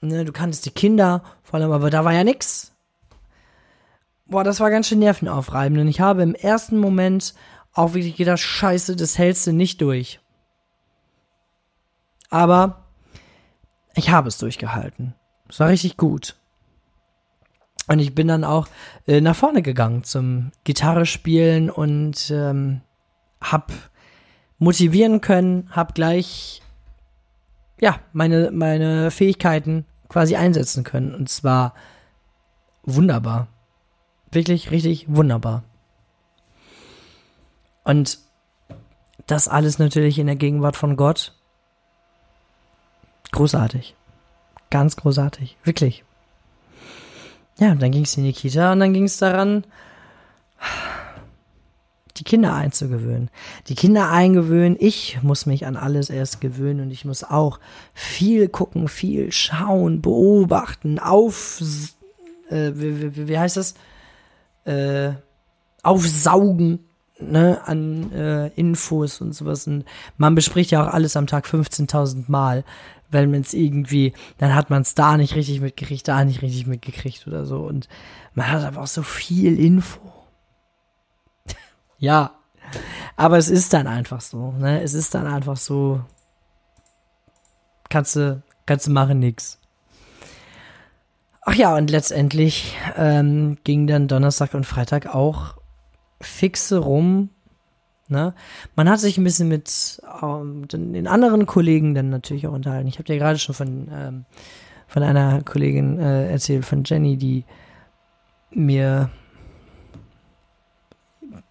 ne, 0.00 0.24
du 0.24 0.32
kanntest 0.32 0.66
die 0.66 0.70
Kinder, 0.70 1.22
vor 1.42 1.58
allem, 1.58 1.72
aber 1.72 1.90
da 1.90 2.04
war 2.04 2.12
ja 2.12 2.24
nix. 2.24 2.75
Boah, 4.26 4.44
das 4.44 4.60
war 4.60 4.70
ganz 4.70 4.88
schön 4.88 4.98
nervenaufreibend. 4.98 5.80
Und 5.80 5.88
ich 5.88 6.00
habe 6.00 6.22
im 6.22 6.34
ersten 6.34 6.78
Moment 6.78 7.34
auch 7.72 7.94
wirklich 7.94 8.16
gedacht, 8.16 8.40
scheiße, 8.40 8.96
das 8.96 9.18
hältst 9.18 9.46
du 9.46 9.52
nicht 9.52 9.80
durch. 9.80 10.20
Aber 12.30 12.84
ich 13.94 14.10
habe 14.10 14.28
es 14.28 14.38
durchgehalten. 14.38 15.14
Es 15.48 15.60
war 15.60 15.68
richtig 15.68 15.96
gut. 15.96 16.36
Und 17.88 18.00
ich 18.00 18.14
bin 18.14 18.26
dann 18.26 18.44
auch 18.44 18.66
äh, 19.06 19.20
nach 19.20 19.36
vorne 19.36 19.62
gegangen 19.62 20.02
zum 20.02 20.50
Gitarre 20.64 21.06
spielen 21.06 21.70
und 21.70 22.30
ähm, 22.30 22.80
hab 23.40 23.72
motivieren 24.58 25.20
können, 25.20 25.68
hab 25.70 25.94
gleich 25.94 26.62
ja 27.80 28.00
meine 28.12 28.50
meine 28.50 29.10
Fähigkeiten 29.10 29.84
quasi 30.08 30.34
einsetzen 30.34 30.82
können 30.82 31.14
und 31.14 31.28
zwar 31.28 31.74
wunderbar, 32.82 33.48
wirklich 34.30 34.70
richtig 34.70 35.06
wunderbar. 35.08 35.62
Und 37.84 38.18
das 39.26 39.48
alles 39.48 39.78
natürlich 39.78 40.18
in 40.18 40.26
der 40.26 40.36
Gegenwart 40.36 40.76
von 40.76 40.96
Gott. 40.96 41.34
Großartig. 43.32 43.94
Ganz 44.70 44.96
großartig. 44.96 45.56
Wirklich. 45.64 46.04
Ja, 47.58 47.72
und 47.72 47.80
dann 47.80 47.90
ging 47.90 48.04
es 48.04 48.16
in 48.16 48.24
die 48.24 48.32
Kita 48.32 48.72
und 48.72 48.80
dann 48.80 48.92
ging 48.92 49.04
es 49.04 49.18
daran, 49.18 49.64
die 52.16 52.24
Kinder 52.24 52.54
einzugewöhnen. 52.54 53.30
Die 53.68 53.74
Kinder 53.74 54.10
eingewöhnen. 54.10 54.76
Ich 54.78 55.18
muss 55.22 55.46
mich 55.46 55.66
an 55.66 55.76
alles 55.76 56.10
erst 56.10 56.40
gewöhnen 56.40 56.80
und 56.80 56.90
ich 56.90 57.04
muss 57.04 57.24
auch 57.24 57.60
viel 57.94 58.48
gucken, 58.48 58.88
viel 58.88 59.32
schauen, 59.32 60.02
beobachten, 60.02 60.98
auf, 60.98 61.62
äh, 62.50 62.72
wie, 62.74 63.16
wie, 63.16 63.28
wie, 63.28 63.38
heißt 63.38 63.56
das? 63.56 63.74
Äh, 64.66 65.14
aufsaugen, 65.82 66.80
ne, 67.20 67.60
an 67.64 68.12
äh, 68.12 68.48
Infos 68.48 69.20
und 69.20 69.32
sowas. 69.32 69.66
Und 69.66 69.84
man 70.16 70.34
bespricht 70.34 70.72
ja 70.72 70.84
auch 70.84 70.92
alles 70.92 71.16
am 71.16 71.26
Tag 71.26 71.46
15.000 71.46 72.24
Mal 72.26 72.64
weil 73.10 73.26
man 73.26 73.40
es 73.40 73.54
irgendwie, 73.54 74.12
dann 74.38 74.54
hat 74.54 74.70
man 74.70 74.82
es 74.82 74.94
da 74.94 75.16
nicht 75.16 75.34
richtig 75.34 75.60
mitgekriegt, 75.60 76.06
da 76.08 76.24
nicht 76.24 76.42
richtig 76.42 76.66
mitgekriegt 76.66 77.26
oder 77.26 77.46
so. 77.46 77.60
Und 77.60 77.88
man 78.34 78.50
hat 78.50 78.64
einfach 78.64 78.86
so 78.86 79.02
viel 79.02 79.58
Info. 79.58 80.00
ja, 81.98 82.32
aber 83.16 83.38
es 83.38 83.48
ist 83.48 83.72
dann 83.72 83.86
einfach 83.86 84.20
so, 84.20 84.52
ne? 84.52 84.82
Es 84.82 84.94
ist 84.94 85.14
dann 85.14 85.26
einfach 85.26 85.56
so, 85.56 86.00
kannst 87.88 88.16
du, 88.16 88.42
kannst 88.66 88.86
du 88.86 88.90
machen, 88.90 89.20
nix. 89.20 89.58
Ach 91.46 91.54
ja, 91.54 91.74
und 91.74 91.90
letztendlich 91.90 92.76
ähm, 92.96 93.56
ging 93.64 93.86
dann 93.86 94.08
Donnerstag 94.08 94.52
und 94.52 94.66
Freitag 94.66 95.14
auch 95.14 95.54
fixe 96.20 96.78
rum 96.78 97.30
Ne? 98.08 98.34
Man 98.76 98.88
hat 98.88 99.00
sich 99.00 99.18
ein 99.18 99.24
bisschen 99.24 99.48
mit 99.48 100.00
ähm, 100.22 100.68
den 100.68 101.08
anderen 101.08 101.46
Kollegen 101.46 101.94
dann 101.94 102.08
natürlich 102.08 102.46
auch 102.46 102.52
unterhalten. 102.52 102.86
Ich 102.86 102.96
habe 102.96 103.04
dir 103.04 103.18
gerade 103.18 103.38
schon 103.38 103.54
von, 103.54 103.88
ähm, 103.92 104.24
von 104.86 105.02
einer 105.02 105.42
Kollegin 105.42 105.98
äh, 105.98 106.30
erzählt, 106.30 106.64
von 106.64 106.84
Jenny, 106.84 107.16
die 107.16 107.44
mir 108.50 109.10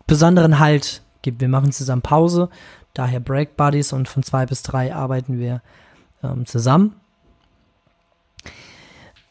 besonderen 0.08 0.60
Halt 0.60 1.04
gibt. 1.24 1.42
Wir 1.42 1.50
machen 1.50 1.74
zusammen 1.74 2.02
Pause, 2.02 2.50
daher 2.94 3.20
Break 3.20 3.58
Buddies 3.58 3.92
und 3.92 4.08
von 4.08 4.24
zwei 4.24 4.46
bis 4.46 4.64
drei 4.64 4.96
arbeiten 4.96 5.38
wir 5.40 5.62
ähm, 6.24 6.46
zusammen. 6.46 6.96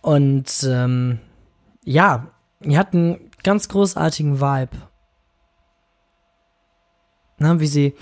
Und 0.04 0.66
ähm, 0.68 1.18
ja, 1.84 2.28
wir 2.61 2.78
hatten 2.78 3.14
einen 3.14 3.30
ganz 3.42 3.68
großartigen 3.68 4.40
Vibe 4.40 4.76
ne, 7.38 7.61
wie 7.61 7.66
sie, 7.66 7.94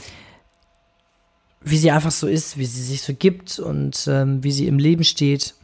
wie 1.61 1.77
sie 1.77 1.91
einfach 1.91 2.11
so 2.11 2.27
ist, 2.27 2.57
wie 2.59 2.67
sie 2.67 2.83
sich 2.83 3.03
so 3.03 3.15
gibt 3.15 3.59
und 3.59 4.07
ähm, 4.09 4.43
wie 4.43 4.53
sie 4.53 4.67
im 4.67 4.79
Leben 4.79 5.05
steht. 5.05 5.55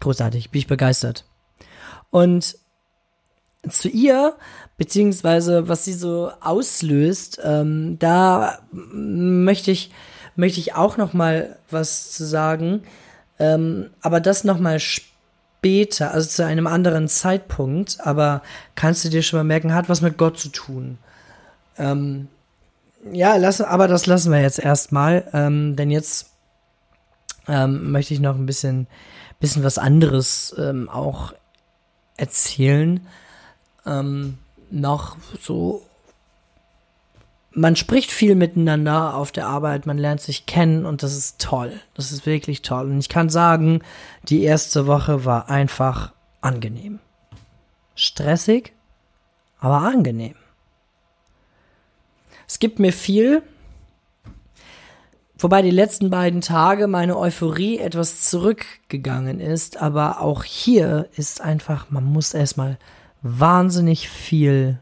Großartig, 0.00 0.50
bin 0.50 0.60
ich 0.60 0.66
begeistert. 0.66 1.24
Und 2.10 2.56
zu 3.68 3.88
ihr, 3.88 4.36
beziehungsweise 4.76 5.68
was 5.68 5.84
sie 5.84 5.92
so 5.92 6.30
auslöst, 6.40 7.40
ähm, 7.42 7.98
da 7.98 8.60
möchte 8.70 9.72
ich, 9.72 9.90
möchte 10.36 10.60
ich 10.60 10.74
auch 10.74 10.96
noch 10.96 11.12
mal 11.12 11.58
was 11.68 12.12
zu 12.12 12.24
sagen, 12.24 12.82
ähm, 13.40 13.90
aber 14.00 14.20
das 14.20 14.44
noch 14.44 14.58
mal 14.58 14.78
später, 14.78 15.17
also 16.12 16.28
zu 16.28 16.44
einem 16.44 16.66
anderen 16.66 17.08
Zeitpunkt, 17.08 17.98
aber 18.00 18.42
kannst 18.74 19.04
du 19.04 19.08
dir 19.08 19.22
schon 19.22 19.38
mal 19.38 19.44
merken, 19.44 19.74
hat 19.74 19.88
was 19.88 20.00
mit 20.00 20.16
Gott 20.16 20.38
zu 20.38 20.50
tun. 20.50 20.98
Ähm, 21.76 22.28
ja, 23.12 23.36
lass, 23.36 23.60
aber 23.60 23.88
das 23.88 24.06
lassen 24.06 24.32
wir 24.32 24.40
jetzt 24.40 24.58
erstmal, 24.58 25.28
ähm, 25.32 25.76
denn 25.76 25.90
jetzt 25.90 26.30
ähm, 27.46 27.90
möchte 27.90 28.14
ich 28.14 28.20
noch 28.20 28.36
ein 28.36 28.46
bisschen, 28.46 28.86
bisschen 29.40 29.64
was 29.64 29.78
anderes 29.78 30.54
ähm, 30.58 30.88
auch 30.88 31.32
erzählen. 32.16 33.06
Ähm, 33.86 34.38
noch 34.70 35.16
so, 35.40 35.82
man 37.58 37.76
spricht 37.76 38.10
viel 38.10 38.34
miteinander 38.34 39.14
auf 39.14 39.32
der 39.32 39.46
Arbeit, 39.46 39.86
man 39.86 39.98
lernt 39.98 40.20
sich 40.20 40.46
kennen 40.46 40.86
und 40.86 41.02
das 41.02 41.16
ist 41.16 41.40
toll. 41.40 41.72
Das 41.94 42.12
ist 42.12 42.24
wirklich 42.24 42.62
toll. 42.62 42.90
Und 42.90 42.98
ich 42.98 43.08
kann 43.08 43.28
sagen, 43.28 43.82
die 44.24 44.42
erste 44.42 44.86
Woche 44.86 45.24
war 45.24 45.50
einfach 45.50 46.12
angenehm. 46.40 47.00
Stressig, 47.94 48.72
aber 49.58 49.78
angenehm. 49.78 50.36
Es 52.46 52.58
gibt 52.58 52.78
mir 52.78 52.92
viel. 52.92 53.42
Wobei 55.36 55.62
die 55.62 55.70
letzten 55.70 56.10
beiden 56.10 56.40
Tage 56.40 56.86
meine 56.86 57.16
Euphorie 57.16 57.78
etwas 57.78 58.22
zurückgegangen 58.22 59.40
ist, 59.40 59.80
aber 59.80 60.20
auch 60.20 60.42
hier 60.44 61.08
ist 61.16 61.40
einfach, 61.40 61.90
man 61.90 62.04
muss 62.04 62.34
erstmal 62.34 62.78
wahnsinnig 63.22 64.08
viel, 64.08 64.78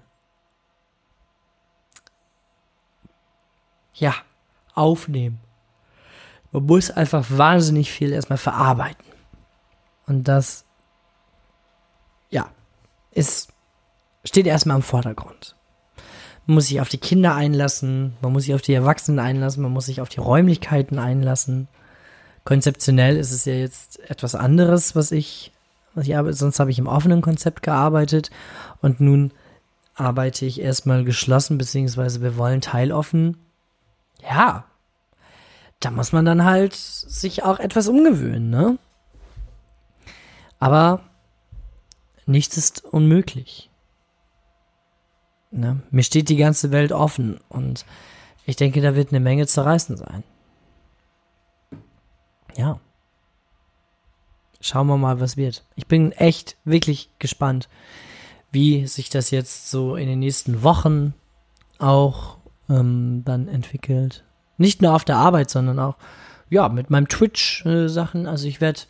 ja, 3.96 4.14
aufnehmen. 4.74 5.40
Man 6.52 6.66
muss 6.66 6.90
einfach 6.90 7.26
wahnsinnig 7.28 7.90
viel 7.90 8.12
erstmal 8.12 8.38
verarbeiten. 8.38 9.04
Und 10.06 10.28
das, 10.28 10.64
ja, 12.30 12.48
ist, 13.10 13.48
steht 14.24 14.46
erstmal 14.46 14.76
im 14.76 14.82
Vordergrund. 14.82 15.56
Man 16.46 16.54
muss 16.54 16.68
sich 16.68 16.80
auf 16.80 16.88
die 16.88 16.98
Kinder 16.98 17.34
einlassen, 17.34 18.16
man 18.22 18.32
muss 18.32 18.44
sich 18.44 18.54
auf 18.54 18.62
die 18.62 18.74
Erwachsenen 18.74 19.18
einlassen, 19.18 19.62
man 19.62 19.72
muss 19.72 19.86
sich 19.86 20.00
auf 20.00 20.08
die 20.08 20.20
Räumlichkeiten 20.20 20.98
einlassen. 20.98 21.66
Konzeptionell 22.44 23.16
ist 23.16 23.32
es 23.32 23.44
ja 23.44 23.54
jetzt 23.54 23.98
etwas 24.08 24.36
anderes, 24.36 24.94
was 24.94 25.10
ich, 25.10 25.52
was 25.94 26.06
ich 26.06 26.16
arbeite. 26.16 26.36
Sonst 26.36 26.60
habe 26.60 26.70
ich 26.70 26.78
im 26.78 26.86
offenen 26.86 27.20
Konzept 27.20 27.64
gearbeitet 27.64 28.30
und 28.80 29.00
nun 29.00 29.32
arbeite 29.96 30.46
ich 30.46 30.60
erstmal 30.60 31.02
geschlossen, 31.02 31.58
beziehungsweise 31.58 32.22
wir 32.22 32.36
wollen 32.36 32.60
teiloffen. 32.60 33.38
Ja, 34.28 34.64
da 35.80 35.90
muss 35.90 36.12
man 36.12 36.24
dann 36.24 36.44
halt 36.44 36.74
sich 36.74 37.44
auch 37.44 37.58
etwas 37.58 37.88
umgewöhnen, 37.88 38.50
ne? 38.50 38.78
Aber 40.58 41.00
nichts 42.24 42.56
ist 42.56 42.84
unmöglich. 42.84 43.70
Ne? 45.50 45.82
Mir 45.90 46.02
steht 46.02 46.28
die 46.28 46.36
ganze 46.36 46.70
Welt 46.70 46.92
offen 46.92 47.40
und 47.48 47.86
ich 48.46 48.56
denke, 48.56 48.80
da 48.80 48.94
wird 48.94 49.10
eine 49.10 49.20
Menge 49.20 49.46
zu 49.46 49.64
reißen 49.64 49.96
sein. 49.96 50.24
Ja. 52.56 52.80
Schauen 54.60 54.86
wir 54.86 54.96
mal, 54.96 55.20
was 55.20 55.36
wird. 55.36 55.64
Ich 55.76 55.86
bin 55.86 56.12
echt 56.12 56.56
wirklich 56.64 57.10
gespannt, 57.18 57.68
wie 58.50 58.86
sich 58.86 59.10
das 59.10 59.30
jetzt 59.30 59.70
so 59.70 59.96
in 59.96 60.08
den 60.08 60.18
nächsten 60.18 60.62
Wochen 60.62 61.14
auch 61.78 62.38
ähm, 62.68 63.22
dann 63.24 63.48
entwickelt. 63.48 64.24
Nicht 64.58 64.82
nur 64.82 64.94
auf 64.94 65.04
der 65.04 65.16
Arbeit, 65.16 65.50
sondern 65.50 65.78
auch 65.78 65.96
ja 66.48 66.68
mit 66.68 66.90
meinem 66.90 67.08
Twitch-Sachen. 67.08 68.26
also 68.26 68.46
ich 68.46 68.60
werde 68.60 68.80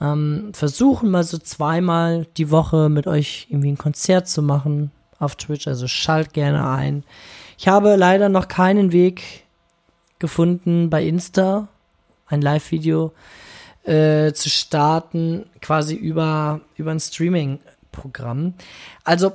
ähm, 0.00 0.50
versuchen, 0.52 1.10
mal 1.10 1.24
so 1.24 1.38
zweimal 1.38 2.26
die 2.36 2.50
Woche 2.50 2.88
mit 2.88 3.06
euch 3.06 3.46
irgendwie 3.48 3.72
ein 3.72 3.78
Konzert 3.78 4.28
zu 4.28 4.42
machen 4.42 4.90
auf 5.18 5.36
Twitch, 5.36 5.66
also 5.66 5.86
schalt 5.88 6.34
gerne 6.34 6.68
ein. 6.68 7.04
Ich 7.58 7.68
habe 7.68 7.96
leider 7.96 8.28
noch 8.28 8.48
keinen 8.48 8.92
Weg 8.92 9.44
gefunden 10.18 10.90
bei 10.90 11.04
Insta, 11.04 11.68
ein 12.26 12.42
Live-Video 12.42 13.12
äh, 13.84 14.32
zu 14.32 14.50
starten, 14.50 15.46
quasi 15.62 15.94
über, 15.94 16.60
über 16.76 16.90
ein 16.90 17.00
Streaming-Programm. 17.00 18.54
Also, 19.04 19.32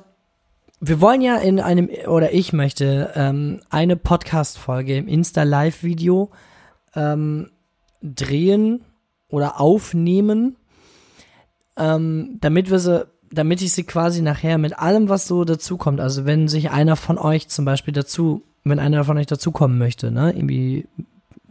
wir 0.82 1.00
wollen 1.00 1.22
ja 1.22 1.38
in 1.38 1.60
einem, 1.60 1.90
oder 2.08 2.34
ich 2.34 2.54
möchte, 2.54 3.12
ähm, 3.16 3.62
eine 3.70 3.96
Podcast-Folge 3.96 4.98
im 4.98 5.08
Insta-Live-Video 5.08 6.32
ähm, 6.96 7.52
drehen 8.02 8.84
oder 9.30 9.62
aufnehmen, 9.62 10.58
ähm, 11.78 12.38
damit 12.42 12.72
wir 12.72 12.80
sie 12.80 13.06
damit 13.34 13.62
ich 13.62 13.72
sie 13.72 13.86
quasi 13.86 14.22
nachher 14.22 14.58
mit 14.58 14.78
allem, 14.78 15.08
was 15.08 15.26
so 15.26 15.46
dazukommt, 15.46 16.02
also 16.02 16.26
wenn 16.26 16.50
sich 16.50 16.70
einer 16.70 16.98
von 16.98 17.18
euch 17.18 17.48
zum 17.48 17.64
Beispiel 17.64 17.94
dazu, 17.94 18.44
wenn 18.66 18.78
einer 18.78 19.06
von 19.06 19.18
euch 19.18 19.28
dazukommen 19.28 19.78
möchte, 19.78 20.12
ne, 20.12 20.34
irgendwie 20.36 20.88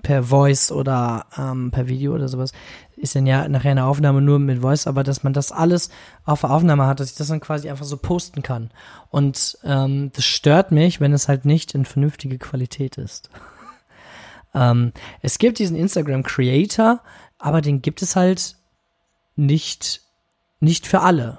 per 0.03 0.25
Voice 0.25 0.73
oder 0.73 1.25
ähm, 1.39 1.71
per 1.71 1.89
Video 1.89 2.15
oder 2.15 2.29
sowas, 2.29 2.53
ist 3.01 3.17
dann 3.17 3.27
ja 3.27 3.49
nachher 3.49 3.71
eine 3.71 3.87
Aufnahme 3.87 4.21
nur 4.21 4.39
mit 4.39 4.61
Voice, 4.61 4.87
aber 4.87 5.03
dass 5.03 5.23
man 5.23 5.33
das 5.33 5.53
alles 5.53 5.91
auf 6.25 6.43
der 6.43 6.51
Aufnahme 6.51 6.87
hat, 6.87 7.01
dass 7.01 7.11
ich 7.11 7.17
das 7.17 7.29
dann 7.29 7.41
quasi 7.41 7.71
einfach 7.71 7.87
so 7.87 7.97
posten 7.97 8.43
kann. 8.43 8.71
Und 9.09 9.59
ähm, 9.65 10.11
das 10.15 10.25
stört 10.25 10.71
mich, 10.71 11.01
wenn 11.01 11.13
es 11.13 11.27
halt 11.27 11.45
nicht 11.45 11.75
in 11.75 11.87
vernünftige 11.87 12.39
Qualität 12.39 12.99
ist. 12.99 13.31
ähm, 14.55 14.93
es 15.23 15.39
gibt 15.39 15.59
diesen 15.59 15.77
Instagram 15.77 16.23
Creator, 16.23 17.01
aber 17.39 17.63
den 17.63 17.81
gibt 17.81 18.03
es 18.03 18.17
halt 18.17 18.57
nicht, 19.35 20.03
nicht 20.61 20.87
für 20.87 21.01
alle. 21.01 21.39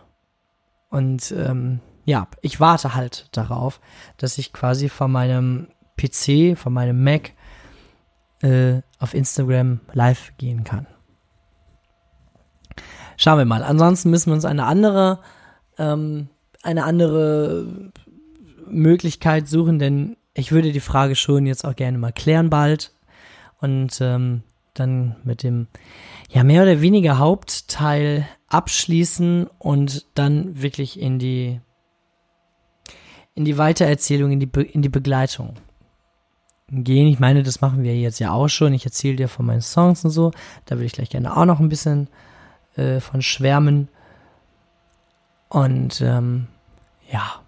Und 0.90 1.32
ähm, 1.32 1.80
ja, 2.06 2.28
ich 2.42 2.60
warte 2.60 2.96
halt 2.96 3.30
darauf, 3.32 3.80
dass 4.18 4.40
ich 4.40 4.52
quasi 4.52 4.90
von 4.90 5.12
meinem 5.12 5.68
PC, 5.96 6.58
von 6.58 6.74
meinem 6.74 7.04
Mac 7.04 7.34
äh, 8.42 8.82
auf 8.98 9.14
Instagram 9.14 9.82
live 9.94 10.34
gehen 10.38 10.64
kann. 10.64 10.88
Schauen 13.18 13.38
wir 13.38 13.46
mal. 13.46 13.64
Ansonsten 13.64 14.10
müssen 14.10 14.32
wir 14.32 14.36
uns 14.36 14.46
eine 14.46 14.66
andere, 14.66 15.20
ähm, 15.78 16.30
eine 16.64 16.84
andere 16.84 17.92
Möglichkeit 18.68 19.48
suchen, 19.48 19.80
denn 19.80 20.18
ich 20.34 20.52
würde 20.52 20.72
die 20.72 20.80
Frage 20.80 21.16
schon 21.16 21.46
jetzt 21.46 21.66
auch 21.66 21.76
gerne 21.76 21.98
mal 21.98 22.14
klären 22.14 22.50
bald 22.50 22.94
und 23.60 24.00
ähm, 24.02 24.44
dann 24.74 25.18
mit 25.24 25.44
dem 25.44 25.68
ja 26.30 26.44
mehr 26.44 26.64
oder 26.64 26.82
weniger 26.82 27.18
Hauptteil 27.18 28.28
abschließen 28.48 29.48
und 29.60 30.06
dann 30.16 30.62
wirklich 30.62 31.00
in 31.00 31.20
die 31.20 31.60
in 33.34 33.46
die 33.46 33.58
Weitererzählung, 33.58 34.32
in 34.32 34.40
die 34.40 34.46
Be 34.46 34.64
in 34.64 34.82
die 34.82 34.90
Begleitung 34.90 35.56
gehen. 36.70 37.08
Ich 37.08 37.20
meine, 37.20 37.44
das 37.44 37.62
machen 37.62 37.84
wir 37.84 37.98
jetzt 37.98 38.20
ja 38.20 38.32
auch 38.32 38.48
schon. 38.48 38.74
Ich 38.74 38.86
erzähle 38.86 39.18
dir 39.18 39.28
von 39.28 39.46
meinen 39.46 39.62
Songs 39.62 40.06
und 40.06 40.12
so. 40.12 40.32
Da 40.66 40.76
würde 40.76 40.86
ich 40.86 40.94
gleich 40.94 41.10
gerne 41.10 41.36
auch 41.36 41.46
noch 41.46 41.60
ein 41.60 41.70
bisschen 41.70 42.08
äh, 42.76 43.00
von 43.00 43.22
schwärmen. 43.22 43.90
Und 45.50 46.02
ähm, 46.02 46.48
ja. 47.12 47.42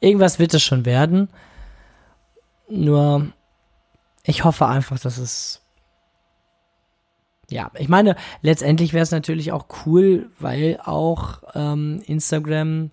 Irgendwas 0.00 0.38
wird 0.38 0.54
es 0.54 0.62
schon 0.62 0.84
werden. 0.84 1.28
Nur, 2.68 3.32
ich 4.22 4.44
hoffe 4.44 4.66
einfach, 4.66 4.98
dass 4.98 5.18
es. 5.18 5.62
Ja, 7.50 7.70
ich 7.74 7.88
meine, 7.88 8.14
letztendlich 8.42 8.92
wäre 8.92 9.02
es 9.02 9.10
natürlich 9.10 9.52
auch 9.52 9.66
cool, 9.86 10.30
weil 10.38 10.78
auch 10.84 11.42
ähm, 11.54 12.02
Instagram 12.06 12.90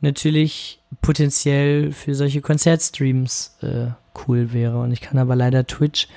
natürlich 0.00 0.80
potenziell 1.02 1.92
für 1.92 2.14
solche 2.14 2.40
Konzertstreams 2.40 3.58
äh, 3.62 3.88
cool 4.26 4.52
wäre. 4.52 4.80
Und 4.80 4.92
ich 4.92 5.00
kann 5.00 5.18
aber 5.18 5.34
leider 5.34 5.66
Twitch 5.66 6.08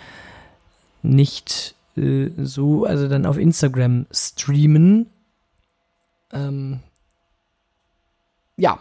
nicht 1.02 1.76
äh, 1.98 2.32
so, 2.38 2.86
also 2.86 3.08
dann 3.08 3.26
auf 3.26 3.38
Instagram 3.38 4.08
streamen. 4.12 5.10
Ähm, 6.32 6.80
ja, 8.58 8.80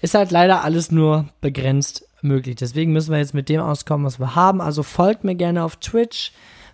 ist 0.00 0.14
halt 0.14 0.30
leider 0.30 0.64
alles 0.64 0.90
nur 0.90 1.28
begrenzt 1.40 2.08
möglich. 2.22 2.56
Deswegen 2.56 2.92
müssen 2.92 3.12
wir 3.12 3.18
jetzt 3.18 3.34
mit 3.34 3.48
dem 3.48 3.60
auskommen, 3.60 4.06
was 4.06 4.18
wir 4.18 4.34
haben. 4.34 4.60
Also 4.60 4.82
folgt 4.82 5.24
mir 5.24 5.34
gerne 5.34 5.64
auf 5.64 5.76
Twitch. 5.76 6.32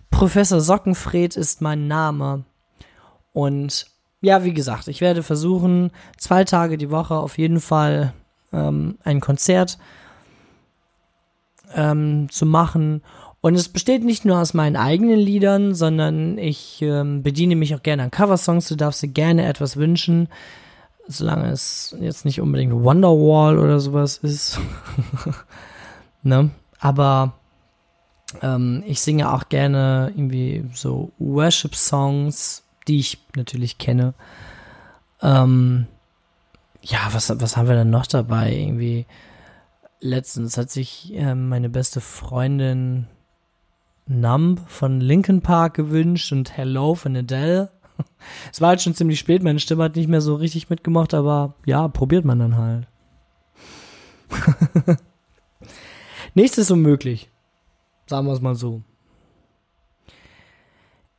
Professor 0.09 0.61
Sockenfred 0.61 1.35
ist 1.35 1.61
mein 1.61 1.87
Name. 1.87 2.45
Und 3.33 3.87
ja, 4.21 4.43
wie 4.43 4.53
gesagt, 4.53 4.87
ich 4.87 5.01
werde 5.01 5.23
versuchen, 5.23 5.91
zwei 6.17 6.45
Tage 6.45 6.77
die 6.77 6.91
Woche 6.91 7.15
auf 7.15 7.37
jeden 7.37 7.59
Fall 7.59 8.13
ähm, 8.53 8.97
ein 9.03 9.19
Konzert 9.19 9.77
ähm, 11.73 12.29
zu 12.31 12.45
machen 12.45 13.01
und 13.45 13.53
es 13.53 13.69
besteht 13.69 14.03
nicht 14.03 14.25
nur 14.25 14.39
aus 14.39 14.55
meinen 14.55 14.75
eigenen 14.75 15.19
Liedern, 15.19 15.75
sondern 15.75 16.39
ich 16.39 16.81
ähm, 16.81 17.21
bediene 17.21 17.55
mich 17.55 17.75
auch 17.75 17.83
gerne 17.83 18.01
an 18.01 18.09
Coversongs. 18.09 18.67
Du 18.69 18.75
darfst 18.75 19.03
dir 19.03 19.07
gerne 19.07 19.45
etwas 19.45 19.77
wünschen, 19.77 20.29
solange 21.07 21.51
es 21.51 21.95
jetzt 21.99 22.25
nicht 22.25 22.41
unbedingt 22.41 22.73
Wonderwall 22.73 23.59
oder 23.59 23.79
sowas 23.79 24.17
ist. 24.17 24.59
ne? 26.23 26.49
Aber 26.79 27.33
ähm, 28.41 28.83
ich 28.87 29.01
singe 29.01 29.31
auch 29.31 29.47
gerne 29.47 30.11
irgendwie 30.15 30.65
so 30.73 31.11
Worship-Songs, 31.19 32.63
die 32.87 32.97
ich 32.97 33.19
natürlich 33.35 33.77
kenne. 33.77 34.15
Ähm, 35.21 35.85
ja, 36.81 36.97
was, 37.11 37.29
was 37.39 37.57
haben 37.57 37.67
wir 37.67 37.75
denn 37.75 37.91
noch 37.91 38.07
dabei? 38.07 38.55
Irgendwie 38.55 39.05
letztens 39.99 40.57
hat 40.57 40.71
sich 40.71 41.13
äh, 41.13 41.35
meine 41.35 41.69
beste 41.69 42.01
Freundin 42.01 43.05
Numb 44.07 44.61
von 44.69 45.01
Linkin 45.01 45.41
Park 45.41 45.73
gewünscht 45.75 46.31
und 46.31 46.55
Hello 46.55 46.95
von 46.95 47.15
Adele. 47.15 47.71
Es 48.51 48.59
war 48.59 48.69
halt 48.69 48.81
schon 48.81 48.95
ziemlich 48.95 49.19
spät, 49.19 49.43
meine 49.43 49.59
Stimme 49.59 49.83
hat 49.83 49.95
nicht 49.95 50.09
mehr 50.09 50.21
so 50.21 50.35
richtig 50.35 50.69
mitgemacht, 50.69 51.13
aber 51.13 51.53
ja, 51.65 51.87
probiert 51.87 52.25
man 52.25 52.39
dann 52.39 52.57
halt. 52.57 52.87
Nichts 56.33 56.57
ist 56.57 56.71
unmöglich. 56.71 57.29
Sagen 58.07 58.27
wir 58.27 58.33
es 58.33 58.41
mal 58.41 58.55
so. 58.55 58.81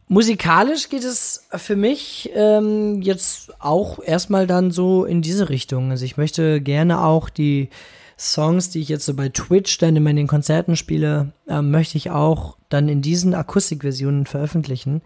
Musikalisch 0.08 0.88
geht 0.88 1.02
es 1.02 1.48
für 1.52 1.74
mich 1.74 2.30
ähm, 2.34 3.02
jetzt 3.02 3.60
auch 3.60 4.00
erstmal 4.02 4.46
dann 4.46 4.70
so 4.70 5.04
in 5.04 5.22
diese 5.22 5.48
Richtung. 5.48 5.90
Also 5.90 6.04
ich 6.04 6.16
möchte 6.16 6.60
gerne 6.60 7.02
auch 7.02 7.28
die 7.28 7.70
Songs, 8.18 8.70
die 8.70 8.80
ich 8.80 8.88
jetzt 8.88 9.04
so 9.04 9.14
bei 9.14 9.28
Twitch 9.28 9.78
dann 9.78 9.96
immer 9.96 10.10
in 10.10 10.16
den 10.16 10.26
Konzerten 10.26 10.76
spiele, 10.76 11.32
äh, 11.46 11.60
möchte 11.60 11.98
ich 11.98 12.10
auch 12.10 12.56
dann 12.68 12.88
in 12.88 13.02
diesen 13.02 13.34
Akustikversionen 13.34 14.26
veröffentlichen. 14.26 15.02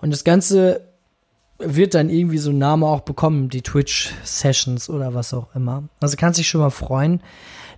Und 0.00 0.12
das 0.12 0.24
Ganze 0.24 0.82
wird 1.58 1.94
dann 1.94 2.08
irgendwie 2.08 2.38
so 2.38 2.50
einen 2.50 2.58
Namen 2.58 2.84
auch 2.84 3.00
bekommen, 3.00 3.48
die 3.48 3.62
Twitch 3.62 4.12
Sessions 4.24 4.88
oder 4.88 5.14
was 5.14 5.34
auch 5.34 5.54
immer. 5.54 5.84
Also 6.00 6.16
kannst 6.16 6.38
dich 6.38 6.48
schon 6.48 6.60
mal 6.60 6.70
freuen. 6.70 7.20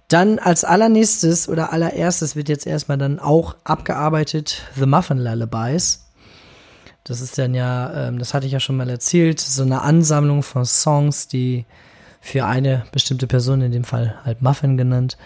Dann 0.09 0.39
als 0.39 0.65
allernächstes 0.65 1.49
oder 1.49 1.73
allererstes 1.73 2.37
wird 2.37 2.49
jetzt 2.49 2.67
erstmal 2.67 2.99
dann 2.99 3.19
auch 3.19 3.57
abgearbeitet 3.65 4.63
The 4.77 4.87
Muffin 4.87 5.19
Lullabies. 5.19 6.05
Das 7.05 7.21
ist 7.21 7.39
dann 7.39 7.55
ja, 7.55 8.09
ähm, 8.09 8.19
das 8.19 8.33
hatte 8.33 8.47
ich 8.47 8.53
ja 8.53 8.61
schon 8.61 8.77
mal 8.77 8.89
erzählt, 8.89 9.41
so 9.41 9.63
eine 9.63 9.83
Ansammlung 9.83 10.43
von 10.43 10.65
Songs, 10.65 11.29
die 11.29 11.65
für 12.25 12.47
eine 12.47 12.85
bestimmte 12.91 13.27
Person, 13.27 13.61
in 13.61 13.71
dem 13.71 13.85
Fall 13.85 14.19
halt 14.25 14.41
Muffin 14.41 14.79
genannt, 14.79 15.19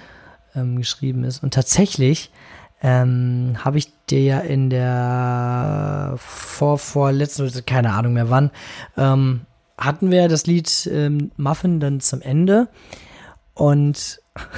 ähm, 0.57 0.77
geschrieben 0.77 1.23
ist. 1.23 1.45
Und 1.45 1.55
tatsächlich 1.55 2.33
ähm, 2.83 3.55
habe 3.65 3.79
ich 3.79 3.93
dir 4.07 4.21
ja 4.21 4.41
in 4.41 4.69
der 4.69 6.15
vor 6.17 6.77
vorletzten, 6.77 7.65
keine 7.67 7.93
Ahnung 7.93 8.15
mehr 8.15 8.31
wann, 8.31 8.51
ähm, 8.97 9.43
hatten 9.79 10.11
wir 10.11 10.27
das 10.27 10.49
Lied 10.49 10.91
ähm, 10.93 11.31
Muffin 11.37 11.79
dann 11.79 12.01
zum 12.01 12.21
Ende 12.21 12.67
und 13.55 14.21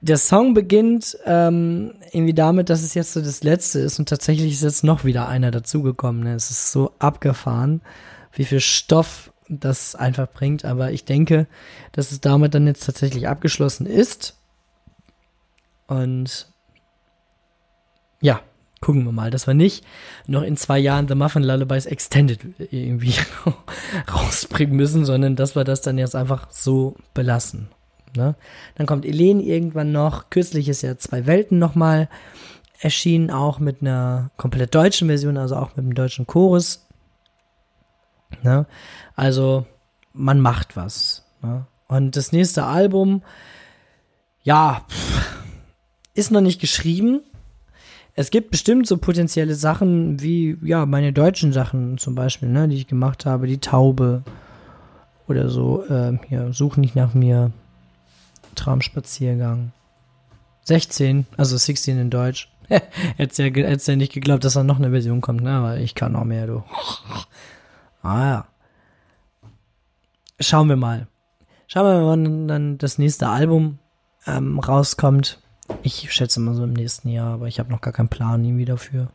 der 0.00 0.18
Song 0.18 0.54
beginnt 0.54 1.18
ähm, 1.24 1.94
irgendwie 2.12 2.34
damit, 2.34 2.70
dass 2.70 2.84
es 2.84 2.94
jetzt 2.94 3.12
so 3.12 3.20
das 3.20 3.42
letzte 3.42 3.80
ist 3.80 3.98
und 3.98 4.08
tatsächlich 4.08 4.52
ist 4.52 4.62
jetzt 4.62 4.84
noch 4.84 5.02
wieder 5.02 5.26
einer 5.26 5.50
dazugekommen. 5.50 6.22
Ne? 6.22 6.34
Es 6.34 6.52
ist 6.52 6.70
so 6.70 6.92
abgefahren, 7.00 7.82
wie 8.30 8.44
viel 8.44 8.60
Stoff 8.60 9.32
das 9.48 9.94
einfach 9.94 10.28
bringt. 10.30 10.64
Aber 10.64 10.92
ich 10.92 11.04
denke, 11.04 11.46
dass 11.92 12.12
es 12.12 12.20
damit 12.20 12.54
dann 12.54 12.66
jetzt 12.66 12.84
tatsächlich 12.84 13.28
abgeschlossen 13.28 13.86
ist. 13.86 14.36
Und 15.86 16.52
ja, 18.20 18.40
gucken 18.80 19.04
wir 19.04 19.12
mal, 19.12 19.30
dass 19.30 19.46
wir 19.46 19.54
nicht 19.54 19.84
noch 20.26 20.42
in 20.42 20.56
zwei 20.56 20.78
Jahren 20.78 21.08
The 21.08 21.14
Muffin 21.14 21.42
Lullabies 21.42 21.86
Extended 21.86 22.40
irgendwie 22.70 23.14
rausbringen 24.12 24.76
müssen, 24.76 25.04
sondern 25.04 25.36
dass 25.36 25.56
wir 25.56 25.64
das 25.64 25.80
dann 25.80 25.98
jetzt 25.98 26.14
einfach 26.14 26.50
so 26.50 26.96
belassen. 27.14 27.68
Ne? 28.16 28.34
Dann 28.76 28.86
kommt 28.86 29.04
Elen 29.04 29.40
irgendwann 29.40 29.92
noch. 29.92 30.30
Kürzlich 30.30 30.68
ist 30.68 30.82
ja 30.82 30.96
zwei 30.98 31.26
Welten 31.26 31.58
nochmal 31.58 32.08
erschienen, 32.80 33.30
auch 33.30 33.58
mit 33.58 33.80
einer 33.80 34.30
komplett 34.36 34.74
deutschen 34.74 35.08
Version, 35.08 35.36
also 35.36 35.56
auch 35.56 35.76
mit 35.76 35.84
dem 35.84 35.94
deutschen 35.94 36.26
Chorus. 36.26 36.87
Ne? 38.42 38.66
Also 39.14 39.66
man 40.12 40.40
macht 40.40 40.76
was. 40.76 41.24
Ne? 41.42 41.66
Und 41.88 42.16
das 42.16 42.32
nächste 42.32 42.64
Album, 42.64 43.22
ja, 44.42 44.84
ist 46.14 46.30
noch 46.30 46.40
nicht 46.40 46.60
geschrieben. 46.60 47.20
Es 48.14 48.30
gibt 48.30 48.50
bestimmt 48.50 48.86
so 48.86 48.98
potenzielle 48.98 49.54
Sachen 49.54 50.20
wie, 50.20 50.58
ja, 50.62 50.86
meine 50.86 51.12
deutschen 51.12 51.52
Sachen 51.52 51.98
zum 51.98 52.14
Beispiel, 52.14 52.48
ne, 52.48 52.66
die 52.66 52.76
ich 52.76 52.88
gemacht 52.88 53.26
habe, 53.26 53.46
die 53.46 53.58
Taube 53.58 54.24
oder 55.28 55.48
so, 55.48 55.84
äh, 55.84 56.18
ja, 56.28 56.52
such 56.52 56.76
nicht 56.76 56.96
nach 56.96 57.14
mir, 57.14 57.52
Traumspaziergang. 58.56 59.72
16, 60.64 61.26
also 61.36 61.56
16 61.56 61.98
in 61.98 62.10
Deutsch. 62.10 62.50
Hättest 63.16 63.38
ja, 63.38 63.46
ja 63.46 63.96
nicht 63.96 64.12
geglaubt, 64.12 64.44
dass 64.44 64.54
da 64.54 64.64
noch 64.64 64.78
eine 64.78 64.90
Version 64.90 65.20
kommt, 65.20 65.42
ne, 65.42 65.52
aber 65.52 65.78
ich 65.78 65.94
kann 65.94 66.16
auch 66.16 66.24
mehr, 66.24 66.46
du. 66.46 66.64
Ah 68.02 68.24
ja. 68.24 68.46
Schauen 70.40 70.68
wir 70.68 70.76
mal. 70.76 71.08
Schauen 71.66 71.86
wir 71.86 72.00
mal, 72.00 72.06
wann 72.06 72.48
dann 72.48 72.78
das 72.78 72.98
nächste 72.98 73.28
Album 73.28 73.78
ähm, 74.26 74.58
rauskommt. 74.58 75.40
Ich 75.82 76.12
schätze 76.12 76.40
mal 76.40 76.54
so 76.54 76.64
im 76.64 76.72
nächsten 76.72 77.08
Jahr, 77.08 77.34
aber 77.34 77.46
ich 77.46 77.58
habe 77.58 77.70
noch 77.70 77.80
gar 77.80 77.92
keinen 77.92 78.08
Plan 78.08 78.44
irgendwie 78.44 78.64
dafür. 78.64 79.10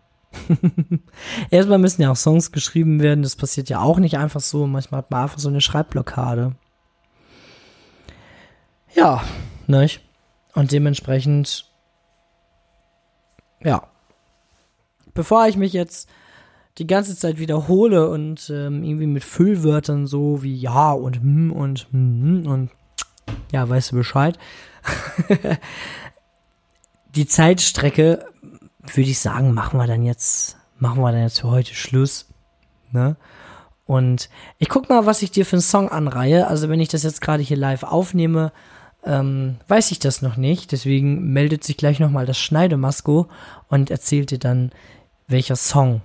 Erstmal 1.50 1.78
müssen 1.78 2.02
ja 2.02 2.12
auch 2.12 2.16
Songs 2.16 2.52
geschrieben 2.52 3.02
werden, 3.02 3.24
das 3.24 3.36
passiert 3.36 3.70
ja 3.70 3.80
auch 3.80 4.00
nicht 4.00 4.18
einfach 4.18 4.42
so. 4.42 4.68
Manchmal 4.68 5.00
hat 5.00 5.12
man 5.12 5.24
einfach 5.24 5.40
so 5.40 5.50
eine 5.50 5.62
Schreibblockade. 5.62 6.56
Ja, 8.94 9.24
nicht? 9.68 10.02
Und 10.54 10.72
dementsprechend, 10.72 11.72
ja. 13.62 13.88
Bevor 15.14 15.48
ich 15.48 15.58
mich 15.58 15.74
jetzt 15.74 16.10
die 16.78 16.88
ganze 16.88 17.16
Zeit 17.16 17.40
wiederhole 17.40 18.10
und 18.10 18.50
ähm, 18.50 18.84
irgendwie 18.84 19.08
mit 19.08 19.24
Füllwörtern 19.24 20.08
so 20.08 20.42
wie 20.42 20.56
ja 20.56 20.92
und 20.92 21.18
hm 21.18 21.52
und 21.52 21.88
hm 21.92 22.48
und 22.48 22.70
ja, 23.52 23.68
weißt 23.68 23.92
du 23.92 23.96
Bescheid. 23.98 24.38
die 27.16 27.28
Zeitstrecke 27.28 28.26
würde 28.82 29.10
ich 29.10 29.20
sagen, 29.20 29.54
machen 29.54 29.80
wir 29.80 29.88
dann 29.88 30.04
jetzt, 30.04 30.58
machen 30.80 31.02
wir 31.02 31.12
dann 31.12 31.22
jetzt 31.22 31.42
für 31.42 31.52
heute 31.52 31.74
Schluss. 31.74 32.28
Ne? 32.92 33.16
Und 33.86 34.30
ich 34.58 34.70
guck 34.70 34.90
mal, 34.90 35.06
was 35.06 35.22
ich 35.22 35.32
dir 35.32 35.46
für 35.46 35.58
einen 35.58 35.62
Song 35.62 35.90
anreihe. 35.90 36.48
Also 36.48 36.70
wenn 36.70 36.80
ich 36.80 36.90
das 36.90 37.04
jetzt 37.04 37.22
gerade 37.22 37.44
hier 37.44 37.58
live 37.58 37.84
aufnehme, 37.84 38.52
ähm, 39.06 39.58
weiß 39.68 39.92
ich 39.92 40.00
das 40.00 40.22
noch 40.22 40.38
nicht. 40.38 40.72
Deswegen 40.72 41.32
meldet 41.32 41.64
sich 41.64 41.78
gleich 41.78 42.00
nochmal 42.00 42.26
das 42.26 42.40
Schneidemasko 42.40 43.28
und 43.68 43.92
erzählt 43.92 44.32
dir 44.32 44.40
dann, 44.40 44.72
welcher 45.28 45.56
Song 45.56 46.02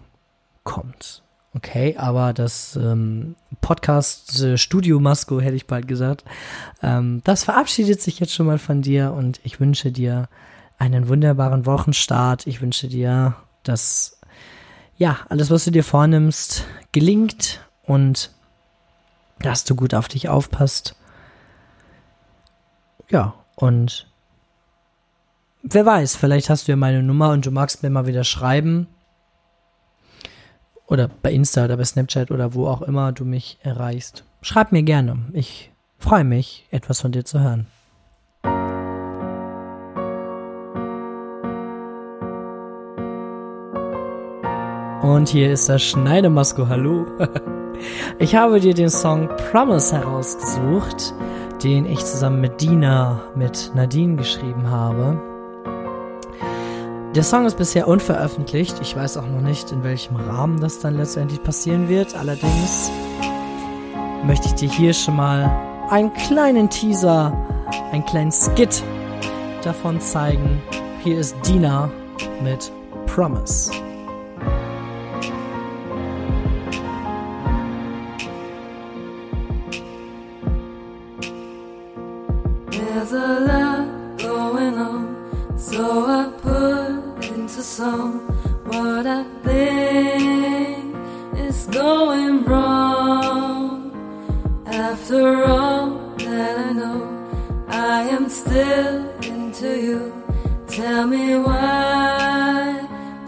kommt. 0.68 1.22
Okay, 1.54 1.96
aber 1.96 2.35
das 2.35 2.76
ähm, 2.76 3.35
Podcast 3.62 4.59
Studio 4.59 5.00
Masko, 5.00 5.40
hätte 5.40 5.57
ich 5.57 5.66
bald 5.66 5.88
gesagt, 5.88 6.24
ähm, 6.83 7.22
das 7.24 7.44
verabschiedet 7.44 8.02
sich 8.02 8.20
jetzt 8.20 8.35
schon 8.35 8.46
mal 8.46 8.59
von 8.59 8.83
dir 8.83 9.12
und 9.12 9.40
ich 9.44 9.59
wünsche 9.59 9.90
dir 9.90 10.28
einen 10.76 11.09
wunderbaren 11.09 11.64
Wochenstart. 11.64 12.46
Ich 12.46 12.61
wünsche 12.61 12.87
dir, 12.87 13.35
dass 13.62 14.20
ja, 14.98 15.20
alles, 15.31 15.50
was 15.50 15.64
du 15.64 15.70
dir 15.70 15.85
vornimmst, 15.85 16.66
gelingt 16.92 17.66
und 17.85 18.31
dass 19.40 19.64
du 19.64 19.74
gut 19.74 19.94
auf 19.94 20.09
dich 20.09 20.28
aufpasst. 20.28 20.96
Ja, 23.09 23.35
und 23.57 24.07
wer 25.62 25.87
weiß, 25.87 26.16
vielleicht 26.16 26.50
hast 26.50 26.68
du 26.68 26.72
ja 26.72 26.76
meine 26.76 27.02
Nummer 27.02 27.31
und 27.31 27.46
du 27.46 27.50
magst 27.50 27.83
mir 27.83 27.90
mal 27.90 28.07
wieder 28.07 28.24
schreiben. 28.24 28.87
Oder 30.88 31.09
bei 31.22 31.33
Insta 31.33 31.66
oder 31.66 31.77
bei 31.77 31.85
Snapchat 31.85 32.31
oder 32.31 32.55
wo 32.55 32.66
auch 32.66 32.81
immer 32.81 33.12
du 33.12 33.24
mich 33.24 33.59
erreichst. 33.62 34.24
Schreib 34.40 34.72
mir 34.72 34.83
gerne. 34.83 35.18
Ich 35.35 35.70
freue 35.98 36.24
mich, 36.24 36.66
etwas 36.70 37.03
von 37.03 37.12
dir 37.12 37.24
zu 37.24 37.40
hören. 37.40 37.66
Und 45.03 45.29
hier 45.29 45.53
ist 45.53 45.68
das 45.68 45.83
Schneidemasko. 45.83 46.68
Hallo. 46.68 47.07
Ich 48.18 48.35
habe 48.35 48.59
dir 48.59 48.74
den 48.74 48.90
Song 48.90 49.29
Promise 49.53 49.96
herausgesucht, 49.96 51.14
den 51.62 51.87
ich 51.87 52.05
zusammen 52.05 52.40
mit 52.40 52.61
Dina, 52.61 53.22
mit 53.37 53.70
Nadine 53.72 54.16
geschrieben 54.16 54.68
habe. 54.68 55.38
Der 57.18 57.24
Song 57.24 57.46
ist 57.46 57.57
bisher 57.57 57.88
unveröffentlicht. 57.88 58.76
Ich 58.81 58.94
weiß 58.94 59.16
auch 59.16 59.26
noch 59.26 59.40
nicht, 59.40 59.72
in 59.72 59.83
welchem 59.83 60.14
Rahmen 60.14 60.61
das 60.61 60.78
dann 60.78 60.96
letztendlich 60.96 61.42
passieren 61.42 61.88
wird. 61.88 62.14
Allerdings 62.14 62.92
möchte 64.22 64.46
ich 64.46 64.54
dir 64.54 64.70
hier 64.70 64.94
schon 64.94 65.16
mal 65.16 65.50
einen 65.90 66.12
kleinen 66.14 66.70
Teaser, 66.70 67.33
einen 67.90 68.04
kleinen 68.04 68.31
Skit 68.31 68.85
davon 69.64 70.00
zeigen. 70.00 70.62
Hier 71.02 71.18
ist 71.18 71.35
Dina 71.44 71.90
mit 72.40 72.70
Promise. 73.07 73.72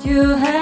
You 0.04 0.30
have 0.30 0.59